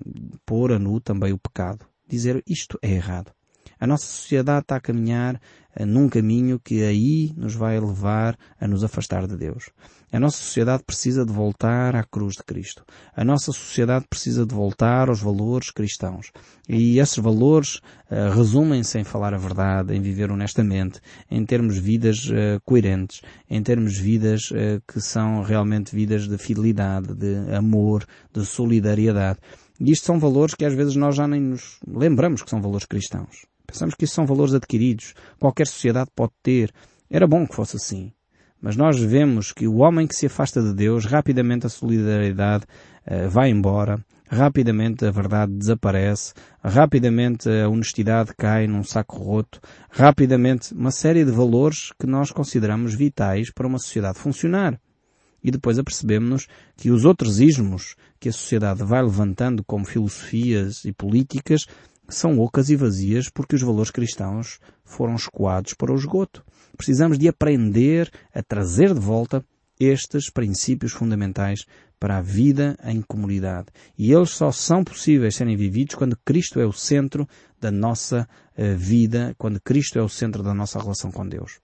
pôr 0.46 0.72
a 0.72 0.78
nu 0.78 1.00
também 1.00 1.32
o 1.32 1.38
pecado. 1.38 1.84
Dizer 2.08 2.42
isto 2.46 2.78
é 2.82 2.92
errado. 2.92 3.32
A 3.80 3.86
nossa 3.86 4.06
sociedade 4.06 4.62
está 4.62 4.76
a 4.76 4.80
caminhar 4.80 5.40
uh, 5.78 5.86
num 5.86 6.08
caminho 6.08 6.58
que 6.58 6.82
aí 6.82 7.32
nos 7.36 7.54
vai 7.54 7.78
levar 7.78 8.36
a 8.60 8.66
nos 8.66 8.84
afastar 8.84 9.26
de 9.26 9.36
Deus. 9.36 9.70
A 10.14 10.20
nossa 10.20 10.36
sociedade 10.36 10.84
precisa 10.84 11.26
de 11.26 11.32
voltar 11.32 11.96
à 11.96 12.04
cruz 12.04 12.34
de 12.36 12.44
Cristo. 12.44 12.84
A 13.16 13.24
nossa 13.24 13.50
sociedade 13.50 14.06
precisa 14.08 14.46
de 14.46 14.54
voltar 14.54 15.08
aos 15.08 15.20
valores 15.20 15.72
cristãos. 15.72 16.30
E 16.68 17.00
esses 17.00 17.18
valores 17.18 17.80
uh, 18.08 18.30
resumem-se 18.32 18.96
em 18.96 19.02
falar 19.02 19.34
a 19.34 19.38
verdade, 19.38 19.92
em 19.92 20.00
viver 20.00 20.30
honestamente, 20.30 21.00
em 21.28 21.44
termos 21.44 21.78
vidas 21.78 22.30
uh, 22.30 22.60
coerentes, 22.64 23.22
em 23.50 23.60
termos 23.60 23.98
vidas 23.98 24.52
uh, 24.52 24.80
que 24.86 25.00
são 25.00 25.42
realmente 25.42 25.92
vidas 25.92 26.28
de 26.28 26.38
fidelidade, 26.38 27.12
de 27.12 27.52
amor, 27.52 28.06
de 28.32 28.46
solidariedade. 28.46 29.40
E 29.80 29.90
isto 29.90 30.06
são 30.06 30.20
valores 30.20 30.54
que 30.54 30.64
às 30.64 30.74
vezes 30.74 30.94
nós 30.94 31.16
já 31.16 31.26
nem 31.26 31.40
nos 31.40 31.80
lembramos 31.84 32.40
que 32.40 32.50
são 32.50 32.62
valores 32.62 32.86
cristãos. 32.86 33.46
Pensamos 33.66 33.94
que 33.94 34.04
isso 34.04 34.14
são 34.14 34.26
valores 34.26 34.54
adquiridos. 34.54 35.14
Qualquer 35.38 35.66
sociedade 35.66 36.10
pode 36.14 36.32
ter. 36.42 36.72
Era 37.10 37.26
bom 37.26 37.46
que 37.46 37.54
fosse 37.54 37.76
assim. 37.76 38.12
Mas 38.60 38.76
nós 38.76 38.98
vemos 38.98 39.52
que 39.52 39.68
o 39.68 39.76
homem 39.76 40.06
que 40.06 40.16
se 40.16 40.26
afasta 40.26 40.62
de 40.62 40.72
Deus, 40.72 41.04
rapidamente 41.04 41.66
a 41.66 41.68
solidariedade 41.68 42.64
uh, 43.06 43.28
vai 43.28 43.50
embora, 43.50 44.02
rapidamente 44.26 45.04
a 45.04 45.10
verdade 45.10 45.52
desaparece, 45.52 46.32
rapidamente 46.62 47.48
a 47.48 47.68
honestidade 47.68 48.32
cai 48.36 48.66
num 48.66 48.82
saco 48.82 49.18
roto, 49.18 49.60
rapidamente 49.90 50.72
uma 50.72 50.90
série 50.90 51.24
de 51.24 51.30
valores 51.30 51.92
que 51.98 52.06
nós 52.06 52.30
consideramos 52.30 52.94
vitais 52.94 53.50
para 53.52 53.66
uma 53.66 53.78
sociedade 53.78 54.18
funcionar. 54.18 54.80
E 55.42 55.50
depois 55.50 55.78
apercebemos-nos 55.78 56.46
que 56.74 56.90
os 56.90 57.04
outros 57.04 57.38
ismos 57.38 57.94
que 58.18 58.30
a 58.30 58.32
sociedade 58.32 58.82
vai 58.82 59.02
levantando 59.02 59.62
como 59.62 59.84
filosofias 59.84 60.86
e 60.86 60.92
políticas 60.92 61.66
são 62.08 62.38
ocas 62.38 62.70
e 62.70 62.76
vazias 62.76 63.28
porque 63.28 63.54
os 63.54 63.62
valores 63.62 63.90
cristãos 63.90 64.58
foram 64.84 65.14
escoados 65.14 65.74
para 65.74 65.92
o 65.92 65.96
esgoto. 65.96 66.44
Precisamos 66.76 67.18
de 67.18 67.28
aprender 67.28 68.10
a 68.34 68.42
trazer 68.42 68.92
de 68.92 69.00
volta 69.00 69.44
estes 69.78 70.30
princípios 70.30 70.92
fundamentais 70.92 71.64
para 71.98 72.18
a 72.18 72.22
vida 72.22 72.76
em 72.84 73.00
comunidade. 73.00 73.68
E 73.96 74.12
eles 74.12 74.30
só 74.30 74.52
são 74.52 74.84
possíveis 74.84 75.36
serem 75.36 75.56
vividos 75.56 75.94
quando 75.94 76.18
Cristo 76.24 76.60
é 76.60 76.66
o 76.66 76.72
centro 76.72 77.26
da 77.60 77.70
nossa 77.70 78.28
uh, 78.58 78.76
vida, 78.76 79.34
quando 79.38 79.60
Cristo 79.60 79.98
é 79.98 80.02
o 80.02 80.08
centro 80.08 80.42
da 80.42 80.52
nossa 80.52 80.78
relação 80.78 81.10
com 81.10 81.26
Deus. 81.26 81.60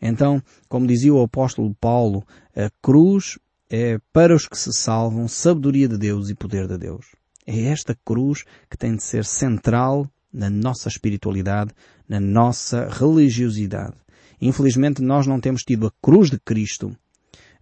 Então, 0.00 0.42
como 0.68 0.86
dizia 0.86 1.12
o 1.12 1.22
apóstolo 1.22 1.74
Paulo, 1.74 2.24
a 2.54 2.70
cruz 2.82 3.38
é 3.70 3.98
para 4.12 4.34
os 4.34 4.46
que 4.46 4.58
se 4.58 4.72
salvam 4.72 5.26
sabedoria 5.26 5.88
de 5.88 5.98
Deus 5.98 6.30
e 6.30 6.34
poder 6.34 6.68
de 6.68 6.78
Deus. 6.78 7.06
É 7.46 7.64
esta 7.66 7.96
cruz 8.04 8.44
que 8.70 8.76
tem 8.76 8.96
de 8.96 9.02
ser 9.02 9.24
central 9.24 10.08
na 10.32 10.50
nossa 10.50 10.88
espiritualidade, 10.88 11.72
na 12.08 12.18
nossa 12.18 12.88
religiosidade. 12.88 13.94
Infelizmente 14.40 15.02
nós 15.02 15.26
não 15.26 15.40
temos 15.40 15.62
tido 15.62 15.86
a 15.86 15.92
cruz 16.02 16.30
de 16.30 16.38
Cristo 16.40 16.96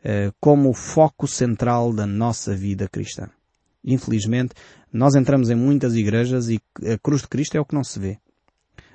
eh, 0.05 0.33
como 0.41 0.71
o 0.71 0.75
foco 0.75 1.29
central 1.29 1.93
da 1.93 2.07
nossa 2.07 2.57
vida 2.57 2.89
cristã. 2.89 3.29
Infelizmente, 3.85 4.55
nós 4.93 5.15
entramos 5.15 5.51
em 5.51 5.55
muitas 5.55 5.95
igrejas 5.95 6.49
e 6.49 6.61
a 6.93 6.99
cruz 6.99 7.23
de 7.23 7.29
Cristo 7.29 7.57
é 7.57 7.61
o 7.61 7.65
que 7.65 7.75
não 7.75 7.85
se 7.85 7.99
vê. 7.99 8.19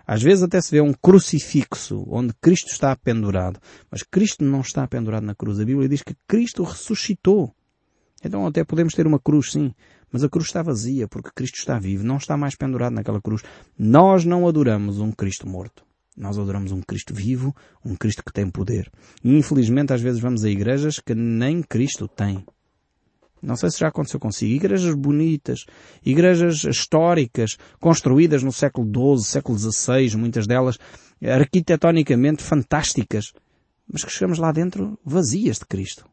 Às 0.05 0.21
vezes 0.21 0.43
até 0.43 0.61
se 0.61 0.71
vê 0.71 0.79
um 0.79 0.93
crucifixo 0.93 2.05
onde 2.09 2.33
Cristo 2.41 2.71
está 2.71 2.95
pendurado, 2.95 3.59
mas 3.91 4.03
Cristo 4.03 4.43
não 4.43 4.61
está 4.61 4.87
pendurado 4.87 5.25
na 5.25 5.35
cruz. 5.35 5.59
A 5.59 5.65
Bíblia 5.65 5.89
diz 5.89 6.01
que 6.01 6.15
Cristo 6.27 6.63
ressuscitou. 6.63 7.53
Então 8.23 8.47
até 8.47 8.63
podemos 8.63 8.93
ter 8.93 9.05
uma 9.05 9.19
cruz, 9.19 9.51
sim, 9.51 9.73
mas 10.17 10.23
a 10.23 10.29
cruz 10.29 10.47
está 10.47 10.63
vazia 10.63 11.07
porque 11.07 11.29
Cristo 11.29 11.59
está 11.59 11.77
vivo, 11.77 12.03
não 12.03 12.17
está 12.17 12.35
mais 12.35 12.55
pendurado 12.55 12.93
naquela 12.93 13.21
cruz. 13.21 13.43
Nós 13.77 14.25
não 14.25 14.47
adoramos 14.47 14.99
um 14.99 15.11
Cristo 15.11 15.47
morto. 15.47 15.85
Nós 16.17 16.39
adoramos 16.39 16.71
um 16.71 16.81
Cristo 16.81 17.13
vivo, 17.13 17.55
um 17.85 17.95
Cristo 17.95 18.23
que 18.25 18.33
tem 18.33 18.49
poder. 18.49 18.91
E 19.23 19.37
infelizmente 19.37 19.93
às 19.93 20.01
vezes 20.01 20.19
vamos 20.19 20.43
a 20.43 20.49
igrejas 20.49 20.99
que 20.99 21.13
nem 21.13 21.61
Cristo 21.61 22.07
tem. 22.07 22.43
Não 23.43 23.55
sei 23.55 23.69
se 23.69 23.77
já 23.77 23.89
aconteceu 23.89 24.19
consigo. 24.19 24.55
Igrejas 24.55 24.95
bonitas, 24.95 25.65
igrejas 26.03 26.63
históricas, 26.63 27.55
construídas 27.79 28.41
no 28.41 28.51
século 28.51 28.87
XII, 28.87 29.23
século 29.23 29.59
XVI, 29.59 30.17
muitas 30.17 30.47
delas 30.47 30.79
arquitetonicamente 31.21 32.41
fantásticas, 32.41 33.33
mas 33.87 34.03
que 34.03 34.11
chegamos 34.11 34.39
lá 34.39 34.51
dentro 34.51 34.99
vazias 35.05 35.59
de 35.59 35.67
Cristo 35.67 36.09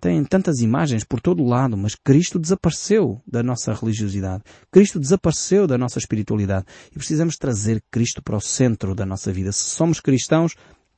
têm 0.00 0.24
tantas 0.24 0.60
imagens 0.60 1.04
por 1.04 1.20
todo 1.20 1.42
o 1.42 1.46
lado, 1.46 1.76
mas 1.76 1.94
Cristo 1.94 2.38
desapareceu 2.38 3.20
da 3.26 3.42
nossa 3.42 3.72
religiosidade. 3.74 4.42
Cristo 4.70 4.98
desapareceu 4.98 5.66
da 5.66 5.76
nossa 5.76 5.98
espiritualidade. 5.98 6.64
E 6.90 6.94
precisamos 6.94 7.36
trazer 7.36 7.82
Cristo 7.90 8.22
para 8.22 8.36
o 8.36 8.40
centro 8.40 8.94
da 8.94 9.04
nossa 9.04 9.32
vida. 9.32 9.52
Se 9.52 9.70
somos 9.70 10.00
cristãos, 10.00 10.54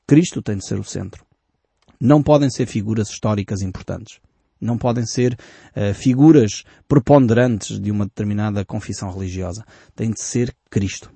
Cristo 0.07 0.41
tem 0.41 0.57
de 0.57 0.65
ser 0.65 0.79
o 0.79 0.83
centro. 0.83 1.25
Não 1.99 2.23
podem 2.23 2.49
ser 2.49 2.65
figuras 2.65 3.09
históricas 3.09 3.61
importantes. 3.61 4.19
Não 4.59 4.77
podem 4.77 5.05
ser 5.05 5.33
uh, 5.33 5.93
figuras 5.93 6.63
preponderantes 6.87 7.79
de 7.79 7.91
uma 7.91 8.05
determinada 8.05 8.63
confissão 8.63 9.11
religiosa. 9.11 9.65
Tem 9.95 10.09
de 10.09 10.21
ser 10.21 10.55
Cristo. 10.69 11.11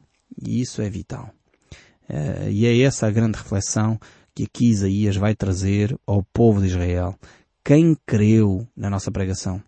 E 0.46 0.62
isso 0.62 0.82
é 0.82 0.90
vital. 0.90 1.30
Uh, 2.10 2.50
e 2.50 2.66
é 2.66 2.82
essa 2.82 3.08
a 3.08 3.12
grande 3.12 3.38
reflexão 3.38 3.98
que 4.36 4.44
aqui 4.44 4.70
Isaías 4.70 5.16
vai 5.16 5.34
trazer 5.34 5.98
ao 6.06 6.22
povo 6.32 6.62
de 6.62 6.68
Israel 6.68 7.18
quem 7.68 7.98
creu 8.06 8.66
na 8.78 8.90
nossa 8.90 9.12
pregação. 9.12 9.62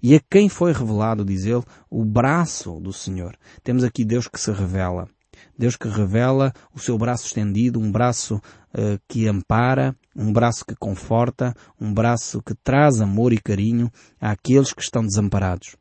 E 0.00 0.14
a 0.14 0.20
quem 0.30 0.48
foi 0.48 0.72
revelado, 0.72 1.24
diz 1.24 1.44
ele, 1.44 1.64
o 1.90 2.04
braço 2.04 2.78
do 2.78 2.92
Senhor. 2.92 3.36
Temos 3.64 3.82
aqui 3.82 4.04
Deus 4.04 4.28
que 4.28 4.38
se 4.38 4.52
revela. 4.52 5.08
Deus 5.58 5.74
que 5.74 5.88
revela 5.88 6.52
o 6.72 6.78
seu 6.78 6.96
braço 6.96 7.26
estendido, 7.26 7.80
um 7.80 7.90
braço 7.90 8.36
uh, 8.36 9.00
que 9.08 9.26
ampara, 9.26 9.96
um 10.14 10.32
braço 10.32 10.64
que 10.64 10.76
conforta, 10.76 11.52
um 11.80 11.92
braço 11.92 12.40
que 12.42 12.54
traz 12.54 13.00
amor 13.00 13.32
e 13.32 13.40
carinho 13.40 13.90
àqueles 14.20 14.72
que 14.72 14.82
estão 14.82 15.04
desamparados. 15.04 15.74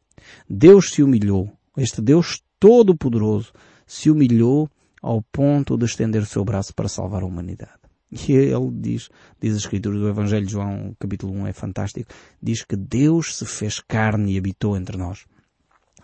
Deus 0.49 0.89
se 0.89 1.03
humilhou. 1.03 1.47
Este 1.77 2.01
Deus 2.01 2.41
todo-poderoso 2.59 3.53
se 3.85 4.09
humilhou 4.09 4.67
ao 4.99 5.21
ponto 5.31 5.77
de 5.77 5.85
estender 5.85 6.23
o 6.23 6.25
seu 6.25 6.43
braço 6.43 6.73
para 6.73 6.89
salvar 6.89 7.21
a 7.21 7.27
humanidade. 7.27 7.78
E 8.11 8.33
ele 8.33 8.71
diz, 8.73 9.09
diz 9.39 9.53
a 9.53 9.57
Escritura 9.57 9.97
do 9.97 10.09
Evangelho 10.09 10.45
de 10.45 10.51
João, 10.51 10.95
capítulo 10.99 11.31
1, 11.33 11.47
é 11.47 11.53
fantástico, 11.53 12.11
diz 12.41 12.63
que 12.63 12.75
Deus 12.75 13.37
se 13.37 13.45
fez 13.45 13.79
carne 13.79 14.33
e 14.33 14.37
habitou 14.37 14.75
entre 14.75 14.97
nós. 14.97 15.25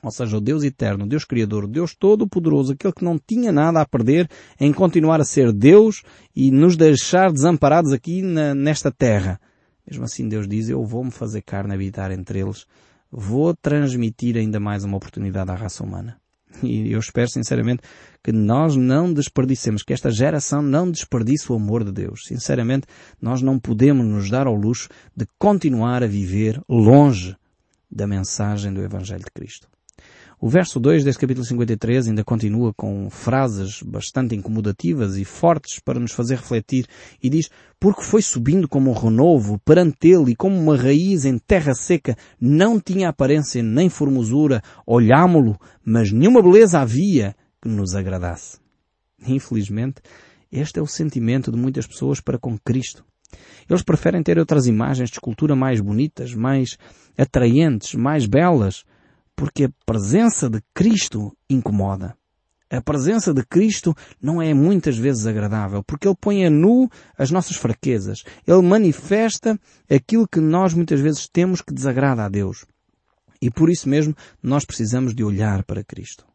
Ou 0.03 0.11
seja, 0.11 0.37
o 0.37 0.41
Deus 0.41 0.63
eterno, 0.63 1.05
o 1.05 1.07
Deus 1.07 1.25
criador, 1.25 1.63
o 1.63 1.67
Deus 1.67 1.95
todo-poderoso, 1.95 2.73
aquele 2.73 2.93
que 2.93 3.03
não 3.03 3.17
tinha 3.17 3.51
nada 3.51 3.81
a 3.81 3.87
perder 3.87 4.29
em 4.59 4.71
continuar 4.71 5.19
a 5.19 5.23
ser 5.23 5.51
Deus 5.51 6.03
e 6.35 6.51
nos 6.51 6.77
deixar 6.77 7.31
desamparados 7.31 7.91
aqui 7.91 8.21
na, 8.21 8.53
nesta 8.53 8.91
terra. 8.91 9.41
Mesmo 9.89 10.03
assim 10.03 10.27
Deus 10.29 10.47
diz, 10.47 10.69
eu 10.69 10.85
vou-me 10.85 11.09
fazer 11.09 11.41
carne 11.41 11.73
habitar 11.73 12.11
entre 12.11 12.39
eles, 12.39 12.67
vou 13.11 13.55
transmitir 13.55 14.37
ainda 14.37 14.59
mais 14.59 14.83
uma 14.83 14.97
oportunidade 14.97 15.49
à 15.49 15.55
raça 15.55 15.83
humana. 15.83 16.17
E 16.63 16.91
eu 16.91 16.99
espero 16.99 17.29
sinceramente 17.29 17.81
que 18.23 18.31
nós 18.31 18.75
não 18.75 19.13
desperdicemos, 19.13 19.83
que 19.83 19.93
esta 19.93 20.09
geração 20.09 20.61
não 20.61 20.89
desperdice 20.89 21.51
o 21.51 21.55
amor 21.55 21.83
de 21.83 21.91
Deus. 21.91 22.21
Sinceramente, 22.25 22.87
nós 23.21 23.41
não 23.41 23.59
podemos 23.59 24.05
nos 24.05 24.29
dar 24.29 24.47
ao 24.47 24.55
luxo 24.55 24.89
de 25.15 25.25
continuar 25.37 26.03
a 26.03 26.07
viver 26.07 26.61
longe 26.67 27.35
da 27.91 28.07
mensagem 28.07 28.73
do 28.73 28.81
Evangelho 28.81 29.23
de 29.23 29.31
Cristo. 29.31 29.67
O 30.45 30.47
verso 30.47 30.79
2 30.79 31.03
deste 31.03 31.21
capítulo 31.21 31.43
53 31.43 32.07
ainda 32.07 32.23
continua 32.23 32.71
com 32.71 33.09
frases 33.09 33.81
bastante 33.81 34.35
incomodativas 34.35 35.17
e 35.17 35.25
fortes 35.25 35.79
para 35.79 35.99
nos 35.99 36.11
fazer 36.11 36.35
refletir 36.35 36.85
e 37.19 37.31
diz, 37.31 37.49
porque 37.79 38.03
foi 38.03 38.21
subindo 38.21 38.67
como 38.67 38.91
um 38.91 38.93
renovo 38.93 39.59
perante 39.65 40.07
ele 40.07 40.33
e 40.33 40.35
como 40.35 40.55
uma 40.55 40.77
raiz 40.77 41.25
em 41.25 41.39
terra 41.39 41.73
seca, 41.73 42.15
não 42.39 42.79
tinha 42.79 43.09
aparência 43.09 43.63
nem 43.63 43.89
formosura, 43.89 44.61
olhámo-lo, 44.85 45.59
mas 45.83 46.11
nenhuma 46.11 46.43
beleza 46.43 46.79
havia 46.79 47.35
que 47.59 47.67
nos 47.67 47.95
agradasse. 47.95 48.59
Infelizmente, 49.27 49.95
este 50.51 50.77
é 50.77 50.81
o 50.83 50.85
sentimento 50.85 51.51
de 51.51 51.57
muitas 51.57 51.87
pessoas 51.87 52.21
para 52.21 52.37
com 52.37 52.55
Cristo. 52.59 53.03
Eles 53.67 53.81
preferem 53.81 54.21
ter 54.21 54.37
outras 54.37 54.67
imagens 54.67 55.09
de 55.09 55.15
escultura 55.15 55.55
mais 55.55 55.81
bonitas, 55.81 56.35
mais 56.35 56.77
atraentes, 57.17 57.95
mais 57.95 58.27
belas, 58.27 58.85
porque 59.35 59.65
a 59.65 59.69
presença 59.85 60.49
de 60.49 60.61
Cristo 60.73 61.35
incomoda. 61.49 62.15
A 62.69 62.81
presença 62.81 63.33
de 63.33 63.45
Cristo 63.45 63.95
não 64.21 64.41
é 64.41 64.53
muitas 64.53 64.97
vezes 64.97 65.27
agradável, 65.27 65.83
porque 65.83 66.07
Ele 66.07 66.17
põe 66.19 66.45
a 66.45 66.49
nu 66.49 66.89
as 67.17 67.29
nossas 67.29 67.55
fraquezas. 67.55 68.23
Ele 68.45 68.61
manifesta 68.61 69.59
aquilo 69.89 70.27
que 70.27 70.39
nós 70.39 70.73
muitas 70.73 70.99
vezes 70.99 71.27
temos 71.27 71.61
que 71.61 71.73
desagrada 71.73 72.25
a 72.25 72.29
Deus. 72.29 72.65
E 73.41 73.51
por 73.51 73.69
isso 73.69 73.87
mesmo 73.87 74.15
nós 74.41 74.65
precisamos 74.65 75.13
de 75.13 75.23
olhar 75.23 75.63
para 75.63 75.83
Cristo. 75.83 76.25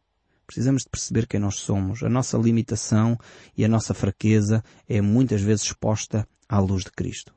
Precisamos 0.47 0.83
de 0.83 0.89
perceber 0.89 1.27
quem 1.27 1.39
nós 1.39 1.55
somos. 1.55 2.03
A 2.03 2.09
nossa 2.09 2.37
limitação 2.37 3.17
e 3.57 3.65
a 3.65 3.67
nossa 3.67 3.93
fraqueza 3.93 4.63
é 4.87 5.01
muitas 5.01 5.41
vezes 5.41 5.65
exposta 5.65 6.27
à 6.47 6.59
luz 6.59 6.83
de 6.83 6.91
Cristo. 6.91 7.33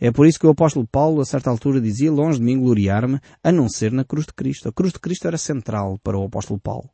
É 0.00 0.10
por 0.10 0.26
isso 0.26 0.38
que 0.38 0.46
o 0.46 0.50
apóstolo 0.50 0.86
Paulo, 0.86 1.20
a 1.20 1.24
certa 1.24 1.50
altura, 1.50 1.80
dizia, 1.80 2.10
longe 2.10 2.38
de 2.38 2.44
mim 2.44 2.60
gloriar-me, 2.60 3.20
a 3.42 3.50
não 3.50 3.68
ser 3.68 3.92
na 3.92 4.04
cruz 4.04 4.26
de 4.26 4.32
Cristo. 4.32 4.68
A 4.68 4.72
cruz 4.72 4.92
de 4.92 4.98
Cristo 4.98 5.26
era 5.26 5.38
central 5.38 5.98
para 6.02 6.18
o 6.18 6.24
apóstolo 6.24 6.60
Paulo. 6.60 6.88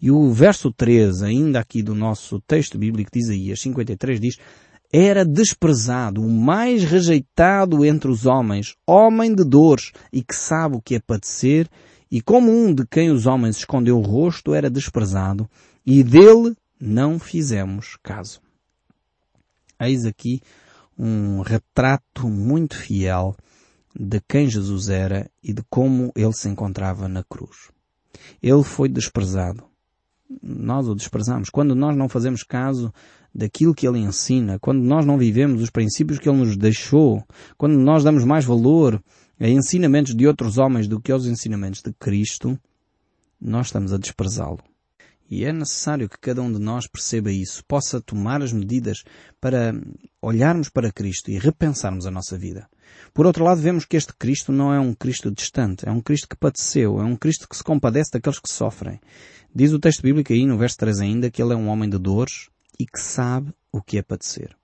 E 0.00 0.10
o 0.10 0.30
verso 0.32 0.72
13, 0.72 1.24
ainda 1.24 1.60
aqui 1.60 1.82
do 1.82 1.94
nosso 1.94 2.40
texto 2.40 2.78
bíblico 2.78 3.10
de 3.12 3.18
Isaías 3.18 3.60
53, 3.60 4.20
diz 4.20 4.36
era 4.90 5.24
desprezado, 5.24 6.22
o 6.22 6.30
mais 6.30 6.82
rejeitado 6.82 7.84
entre 7.84 8.10
os 8.10 8.24
homens, 8.24 8.74
homem 8.86 9.34
de 9.34 9.44
dores 9.44 9.92
e 10.10 10.22
que 10.22 10.34
sabe 10.34 10.76
o 10.76 10.80
que 10.80 10.94
é 10.94 10.98
padecer, 10.98 11.68
e 12.10 12.22
como 12.22 12.50
um 12.50 12.72
de 12.72 12.86
quem 12.86 13.10
os 13.10 13.26
homens 13.26 13.58
escondeu 13.58 13.98
o 13.98 14.02
rosto, 14.02 14.54
era 14.54 14.70
desprezado, 14.70 15.48
e 15.84 16.02
dele 16.02 16.56
não 16.80 17.18
fizemos 17.18 17.98
caso. 18.02 18.40
Eis 19.78 20.06
aqui 20.06 20.40
um 20.98 21.40
retrato 21.40 22.28
muito 22.28 22.76
fiel 22.76 23.36
de 23.98 24.20
quem 24.20 24.48
Jesus 24.48 24.88
era 24.88 25.30
e 25.42 25.52
de 25.52 25.62
como 25.70 26.12
ele 26.16 26.32
se 26.32 26.48
encontrava 26.48 27.08
na 27.08 27.22
cruz. 27.22 27.70
Ele 28.42 28.62
foi 28.62 28.88
desprezado. 28.88 29.64
Nós 30.42 30.88
o 30.88 30.94
desprezamos. 30.94 31.48
Quando 31.48 31.74
nós 31.74 31.96
não 31.96 32.08
fazemos 32.08 32.42
caso 32.42 32.92
daquilo 33.34 33.74
que 33.74 33.86
ele 33.86 33.98
ensina, 33.98 34.58
quando 34.58 34.82
nós 34.82 35.06
não 35.06 35.16
vivemos 35.16 35.62
os 35.62 35.70
princípios 35.70 36.18
que 36.18 36.28
ele 36.28 36.38
nos 36.38 36.56
deixou, 36.56 37.24
quando 37.56 37.78
nós 37.78 38.02
damos 38.02 38.24
mais 38.24 38.44
valor 38.44 39.02
a 39.40 39.48
ensinamentos 39.48 40.14
de 40.14 40.26
outros 40.26 40.58
homens 40.58 40.88
do 40.88 41.00
que 41.00 41.12
aos 41.12 41.26
ensinamentos 41.26 41.80
de 41.80 41.92
Cristo, 41.92 42.58
nós 43.40 43.66
estamos 43.66 43.92
a 43.92 43.98
desprezá-lo. 43.98 44.58
E 45.30 45.44
é 45.44 45.52
necessário 45.52 46.08
que 46.08 46.18
cada 46.18 46.40
um 46.40 46.50
de 46.50 46.58
nós 46.58 46.86
perceba 46.86 47.30
isso, 47.30 47.62
possa 47.66 48.00
tomar 48.00 48.42
as 48.42 48.52
medidas 48.52 49.02
para 49.40 49.74
olharmos 50.22 50.68
para 50.68 50.90
Cristo 50.90 51.30
e 51.30 51.38
repensarmos 51.38 52.06
a 52.06 52.10
nossa 52.10 52.38
vida. 52.38 52.68
Por 53.12 53.26
outro 53.26 53.44
lado, 53.44 53.60
vemos 53.60 53.84
que 53.84 53.96
este 53.96 54.14
Cristo 54.14 54.52
não 54.52 54.72
é 54.72 54.80
um 54.80 54.94
Cristo 54.94 55.30
distante, 55.30 55.86
é 55.86 55.92
um 55.92 56.00
Cristo 56.00 56.28
que 56.28 56.36
padeceu, 56.36 56.98
é 57.00 57.04
um 57.04 57.16
Cristo 57.16 57.46
que 57.48 57.56
se 57.56 57.62
compadece 57.62 58.12
daqueles 58.12 58.38
que 58.38 58.50
sofrem. 58.50 58.98
Diz 59.54 59.72
o 59.72 59.78
texto 59.78 60.02
bíblico 60.02 60.32
aí 60.32 60.46
no 60.46 60.56
verso 60.56 60.78
3 60.78 61.00
ainda 61.00 61.30
que 61.30 61.42
ele 61.42 61.52
é 61.52 61.56
um 61.56 61.68
homem 61.68 61.90
de 61.90 61.98
dores, 61.98 62.48
e 62.78 62.86
que 62.86 63.00
sabe 63.00 63.52
o 63.72 63.82
que 63.82 63.98
é 63.98 64.02
padecer. 64.02 64.56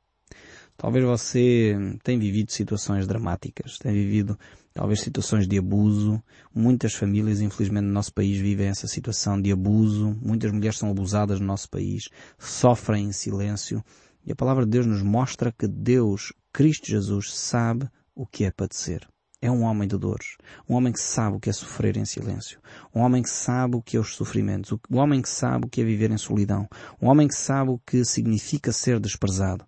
Talvez 0.77 1.05
você 1.05 1.77
tenha 2.03 2.19
vivido 2.19 2.53
situações 2.53 3.07
dramáticas, 3.07 3.79
tenha 3.79 3.95
vivido 3.95 4.39
talvez 4.75 5.01
situações 5.01 5.47
de 5.47 5.57
abuso. 5.57 6.21
Muitas 6.53 6.95
famílias, 6.95 7.41
infelizmente, 7.41 7.85
no 7.85 7.93
nosso 7.93 8.13
país 8.13 8.37
vivem 8.37 8.67
essa 8.67 8.89
situação 8.89 9.41
de 9.41 9.53
abuso. 9.53 10.19
Muitas 10.21 10.51
mulheres 10.51 10.77
são 10.77 10.91
abusadas 10.91 11.39
no 11.41 11.47
nosso 11.47 11.71
país, 11.71 12.09
sofrem 12.39 13.07
em 13.07 13.13
silêncio. 13.13 13.83
E 14.27 14.33
a 14.33 14.37
palavra 14.37 14.65
de 14.65 14.73
Deus 14.73 14.87
nos 14.87 15.03
mostra 15.03 15.53
que 15.53 15.69
Deus, 15.69 16.33
Cristo 16.53 16.89
Jesus, 16.89 17.33
sabe 17.33 17.89
o 18.15 18.27
que 18.27 18.45
é 18.45 18.51
padecer. 18.51 19.07
É 19.41 19.51
um 19.51 19.63
homem 19.63 19.87
de 19.87 19.99
dores. 19.99 20.39
Um 20.69 20.75
homem 20.75 20.91
que 20.91 21.01
sabe 21.01 21.37
o 21.37 21.41
que 21.41 21.51
é 21.51 21.53
sofrer 21.53 21.99
em 21.99 22.07
silêncio. 22.07 22.59
Um 22.95 23.01
homem 23.01 23.23
que 23.23 23.29
sabe 23.29 23.77
o 23.77 23.83
que 23.83 23.97
é 23.97 24.01
os 24.01 24.17
sofrimentos. 24.17 24.73
Um 24.91 24.97
homem 24.97 25.21
que 25.21 25.29
sabe 25.29 25.67
o 25.67 25.69
que 25.69 25.83
é 25.83 25.85
viver 25.85 26.11
em 26.11 26.17
solidão. 26.17 26.67
Um 27.01 27.09
homem 27.09 27.29
que 27.29 27.35
sabe 27.35 27.71
o 27.71 27.79
que 27.79 28.05
significa 28.07 28.73
ser 28.73 28.99
desprezado. 28.99 29.67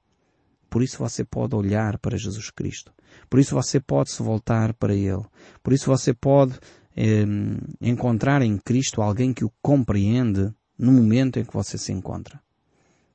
Por 0.71 0.83
isso 0.83 0.99
você 0.99 1.23
pode 1.23 1.55
olhar 1.55 1.99
para 1.99 2.17
Jesus 2.17 2.51
Cristo. 2.51 2.96
Por 3.29 3.41
isso 3.41 3.55
você 3.55 3.81
pode 3.81 4.11
se 4.11 4.23
voltar 4.23 4.73
para 4.75 4.95
Ele. 4.95 5.25
Por 5.63 5.73
isso 5.73 5.87
você 5.87 6.15
pode 6.15 6.59
eh, 6.97 7.25
encontrar 7.81 8.43
em 8.43 8.57
Cristo 8.59 9.03
alguém 9.03 9.33
que 9.33 9.45
o 9.45 9.53
compreende 9.61 10.53
no 10.79 10.93
momento 10.93 11.39
em 11.39 11.45
que 11.45 11.53
você 11.53 11.79
se 11.79 11.93
encontra. 11.93 12.41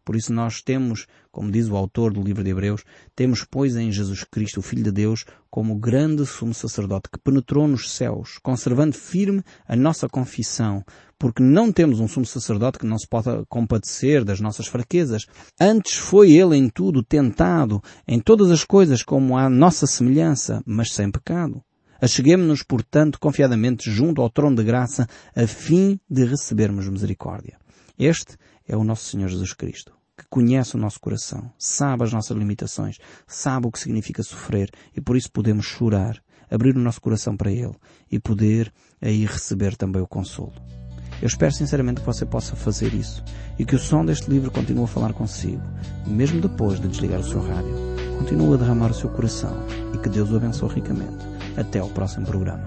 Por 0.04 0.16
isso 0.16 0.34
nós 0.34 0.62
temos, 0.62 1.06
como 1.32 1.52
diz 1.52 1.70
o 1.70 1.76
autor 1.76 2.12
do 2.12 2.22
livro 2.22 2.44
de 2.44 2.50
Hebreus, 2.50 2.84
temos 3.16 3.46
pois 3.50 3.76
em 3.76 3.92
Jesus 3.92 4.24
Cristo, 4.24 4.60
o 4.60 4.64
Filho 4.64 4.84
de 4.84 4.92
Deus, 4.92 5.26
como 5.50 5.76
grande 5.76 6.26
sumo 6.26 6.54
sacerdote 6.54 7.10
que 7.12 7.20
penetrou 7.20 7.68
nos 7.68 7.92
céus, 7.92 8.40
conservando 8.42 8.96
firme 8.96 9.44
a 9.68 9.76
nossa 9.76 10.10
confissão, 10.10 10.84
porque 11.22 11.44
não 11.44 11.72
temos 11.72 12.00
um 12.00 12.08
sumo 12.08 12.26
sacerdote 12.26 12.80
que 12.80 12.86
não 12.88 12.98
se 12.98 13.08
possa 13.08 13.46
compadecer 13.48 14.26
das 14.26 14.40
nossas 14.40 14.66
fraquezas. 14.66 15.28
Antes 15.60 15.96
foi 15.96 16.32
ele 16.32 16.58
em 16.58 16.68
tudo 16.68 17.04
tentado, 17.04 17.80
em 18.08 18.20
todas 18.20 18.50
as 18.50 18.64
coisas 18.64 19.04
como 19.04 19.38
a 19.38 19.48
nossa 19.48 19.86
semelhança, 19.86 20.64
mas 20.66 20.92
sem 20.92 21.12
pecado. 21.12 21.64
Acheguemos-nos, 22.02 22.64
portanto, 22.64 23.20
confiadamente 23.20 23.92
junto 23.92 24.20
ao 24.20 24.32
trono 24.32 24.56
de 24.56 24.64
graça, 24.64 25.08
a 25.36 25.46
fim 25.46 26.00
de 26.10 26.26
recebermos 26.26 26.88
misericórdia. 26.88 27.60
Este 28.00 28.36
é 28.68 28.76
o 28.76 28.84
nosso 28.84 29.06
Senhor 29.06 29.28
Jesus 29.28 29.54
Cristo, 29.54 29.94
que 30.18 30.26
conhece 30.28 30.76
o 30.76 30.80
nosso 30.80 31.00
coração, 31.00 31.52
sabe 31.56 32.04
as 32.04 32.12
nossas 32.12 32.36
limitações, 32.36 32.98
sabe 33.28 33.68
o 33.68 33.72
que 33.72 33.78
significa 33.78 34.24
sofrer 34.24 34.72
e 34.98 35.00
por 35.00 35.16
isso 35.16 35.32
podemos 35.32 35.68
chorar, 35.68 36.20
abrir 36.50 36.76
o 36.76 36.80
nosso 36.82 37.00
coração 37.00 37.38
para 37.38 37.52
Ele 37.52 37.76
e 38.12 38.20
poder 38.20 38.74
aí 39.00 39.24
receber 39.24 39.76
também 39.76 40.02
o 40.02 40.08
consolo. 40.08 40.81
Eu 41.22 41.28
espero 41.28 41.54
sinceramente 41.54 42.02
que 42.02 42.06
você 42.06 42.26
possa 42.26 42.56
fazer 42.56 42.94
isso 42.94 43.24
e 43.60 43.64
que 43.64 43.76
o 43.76 43.80
som 43.80 44.04
deste 44.04 44.30
livro 44.30 44.50
continue 44.50 44.86
a 44.86 44.88
falar 44.88 45.14
consigo, 45.14 45.62
mesmo 46.06 46.42
depois 46.42 46.80
de 46.80 46.88
desligar 46.88 47.20
o 47.20 47.24
seu 47.24 47.42
rádio. 47.42 47.76
Continue 48.18 48.56
a 48.56 48.58
derramar 48.58 48.90
o 48.90 48.94
seu 48.94 49.10
coração 49.10 49.56
e 49.94 49.98
que 50.00 50.10
Deus 50.10 50.32
o 50.32 50.38
abençoe 50.38 50.74
ricamente. 50.76 51.26
Até 51.56 51.80
ao 51.80 51.90
próximo 51.90 52.26
programa. 52.26 52.60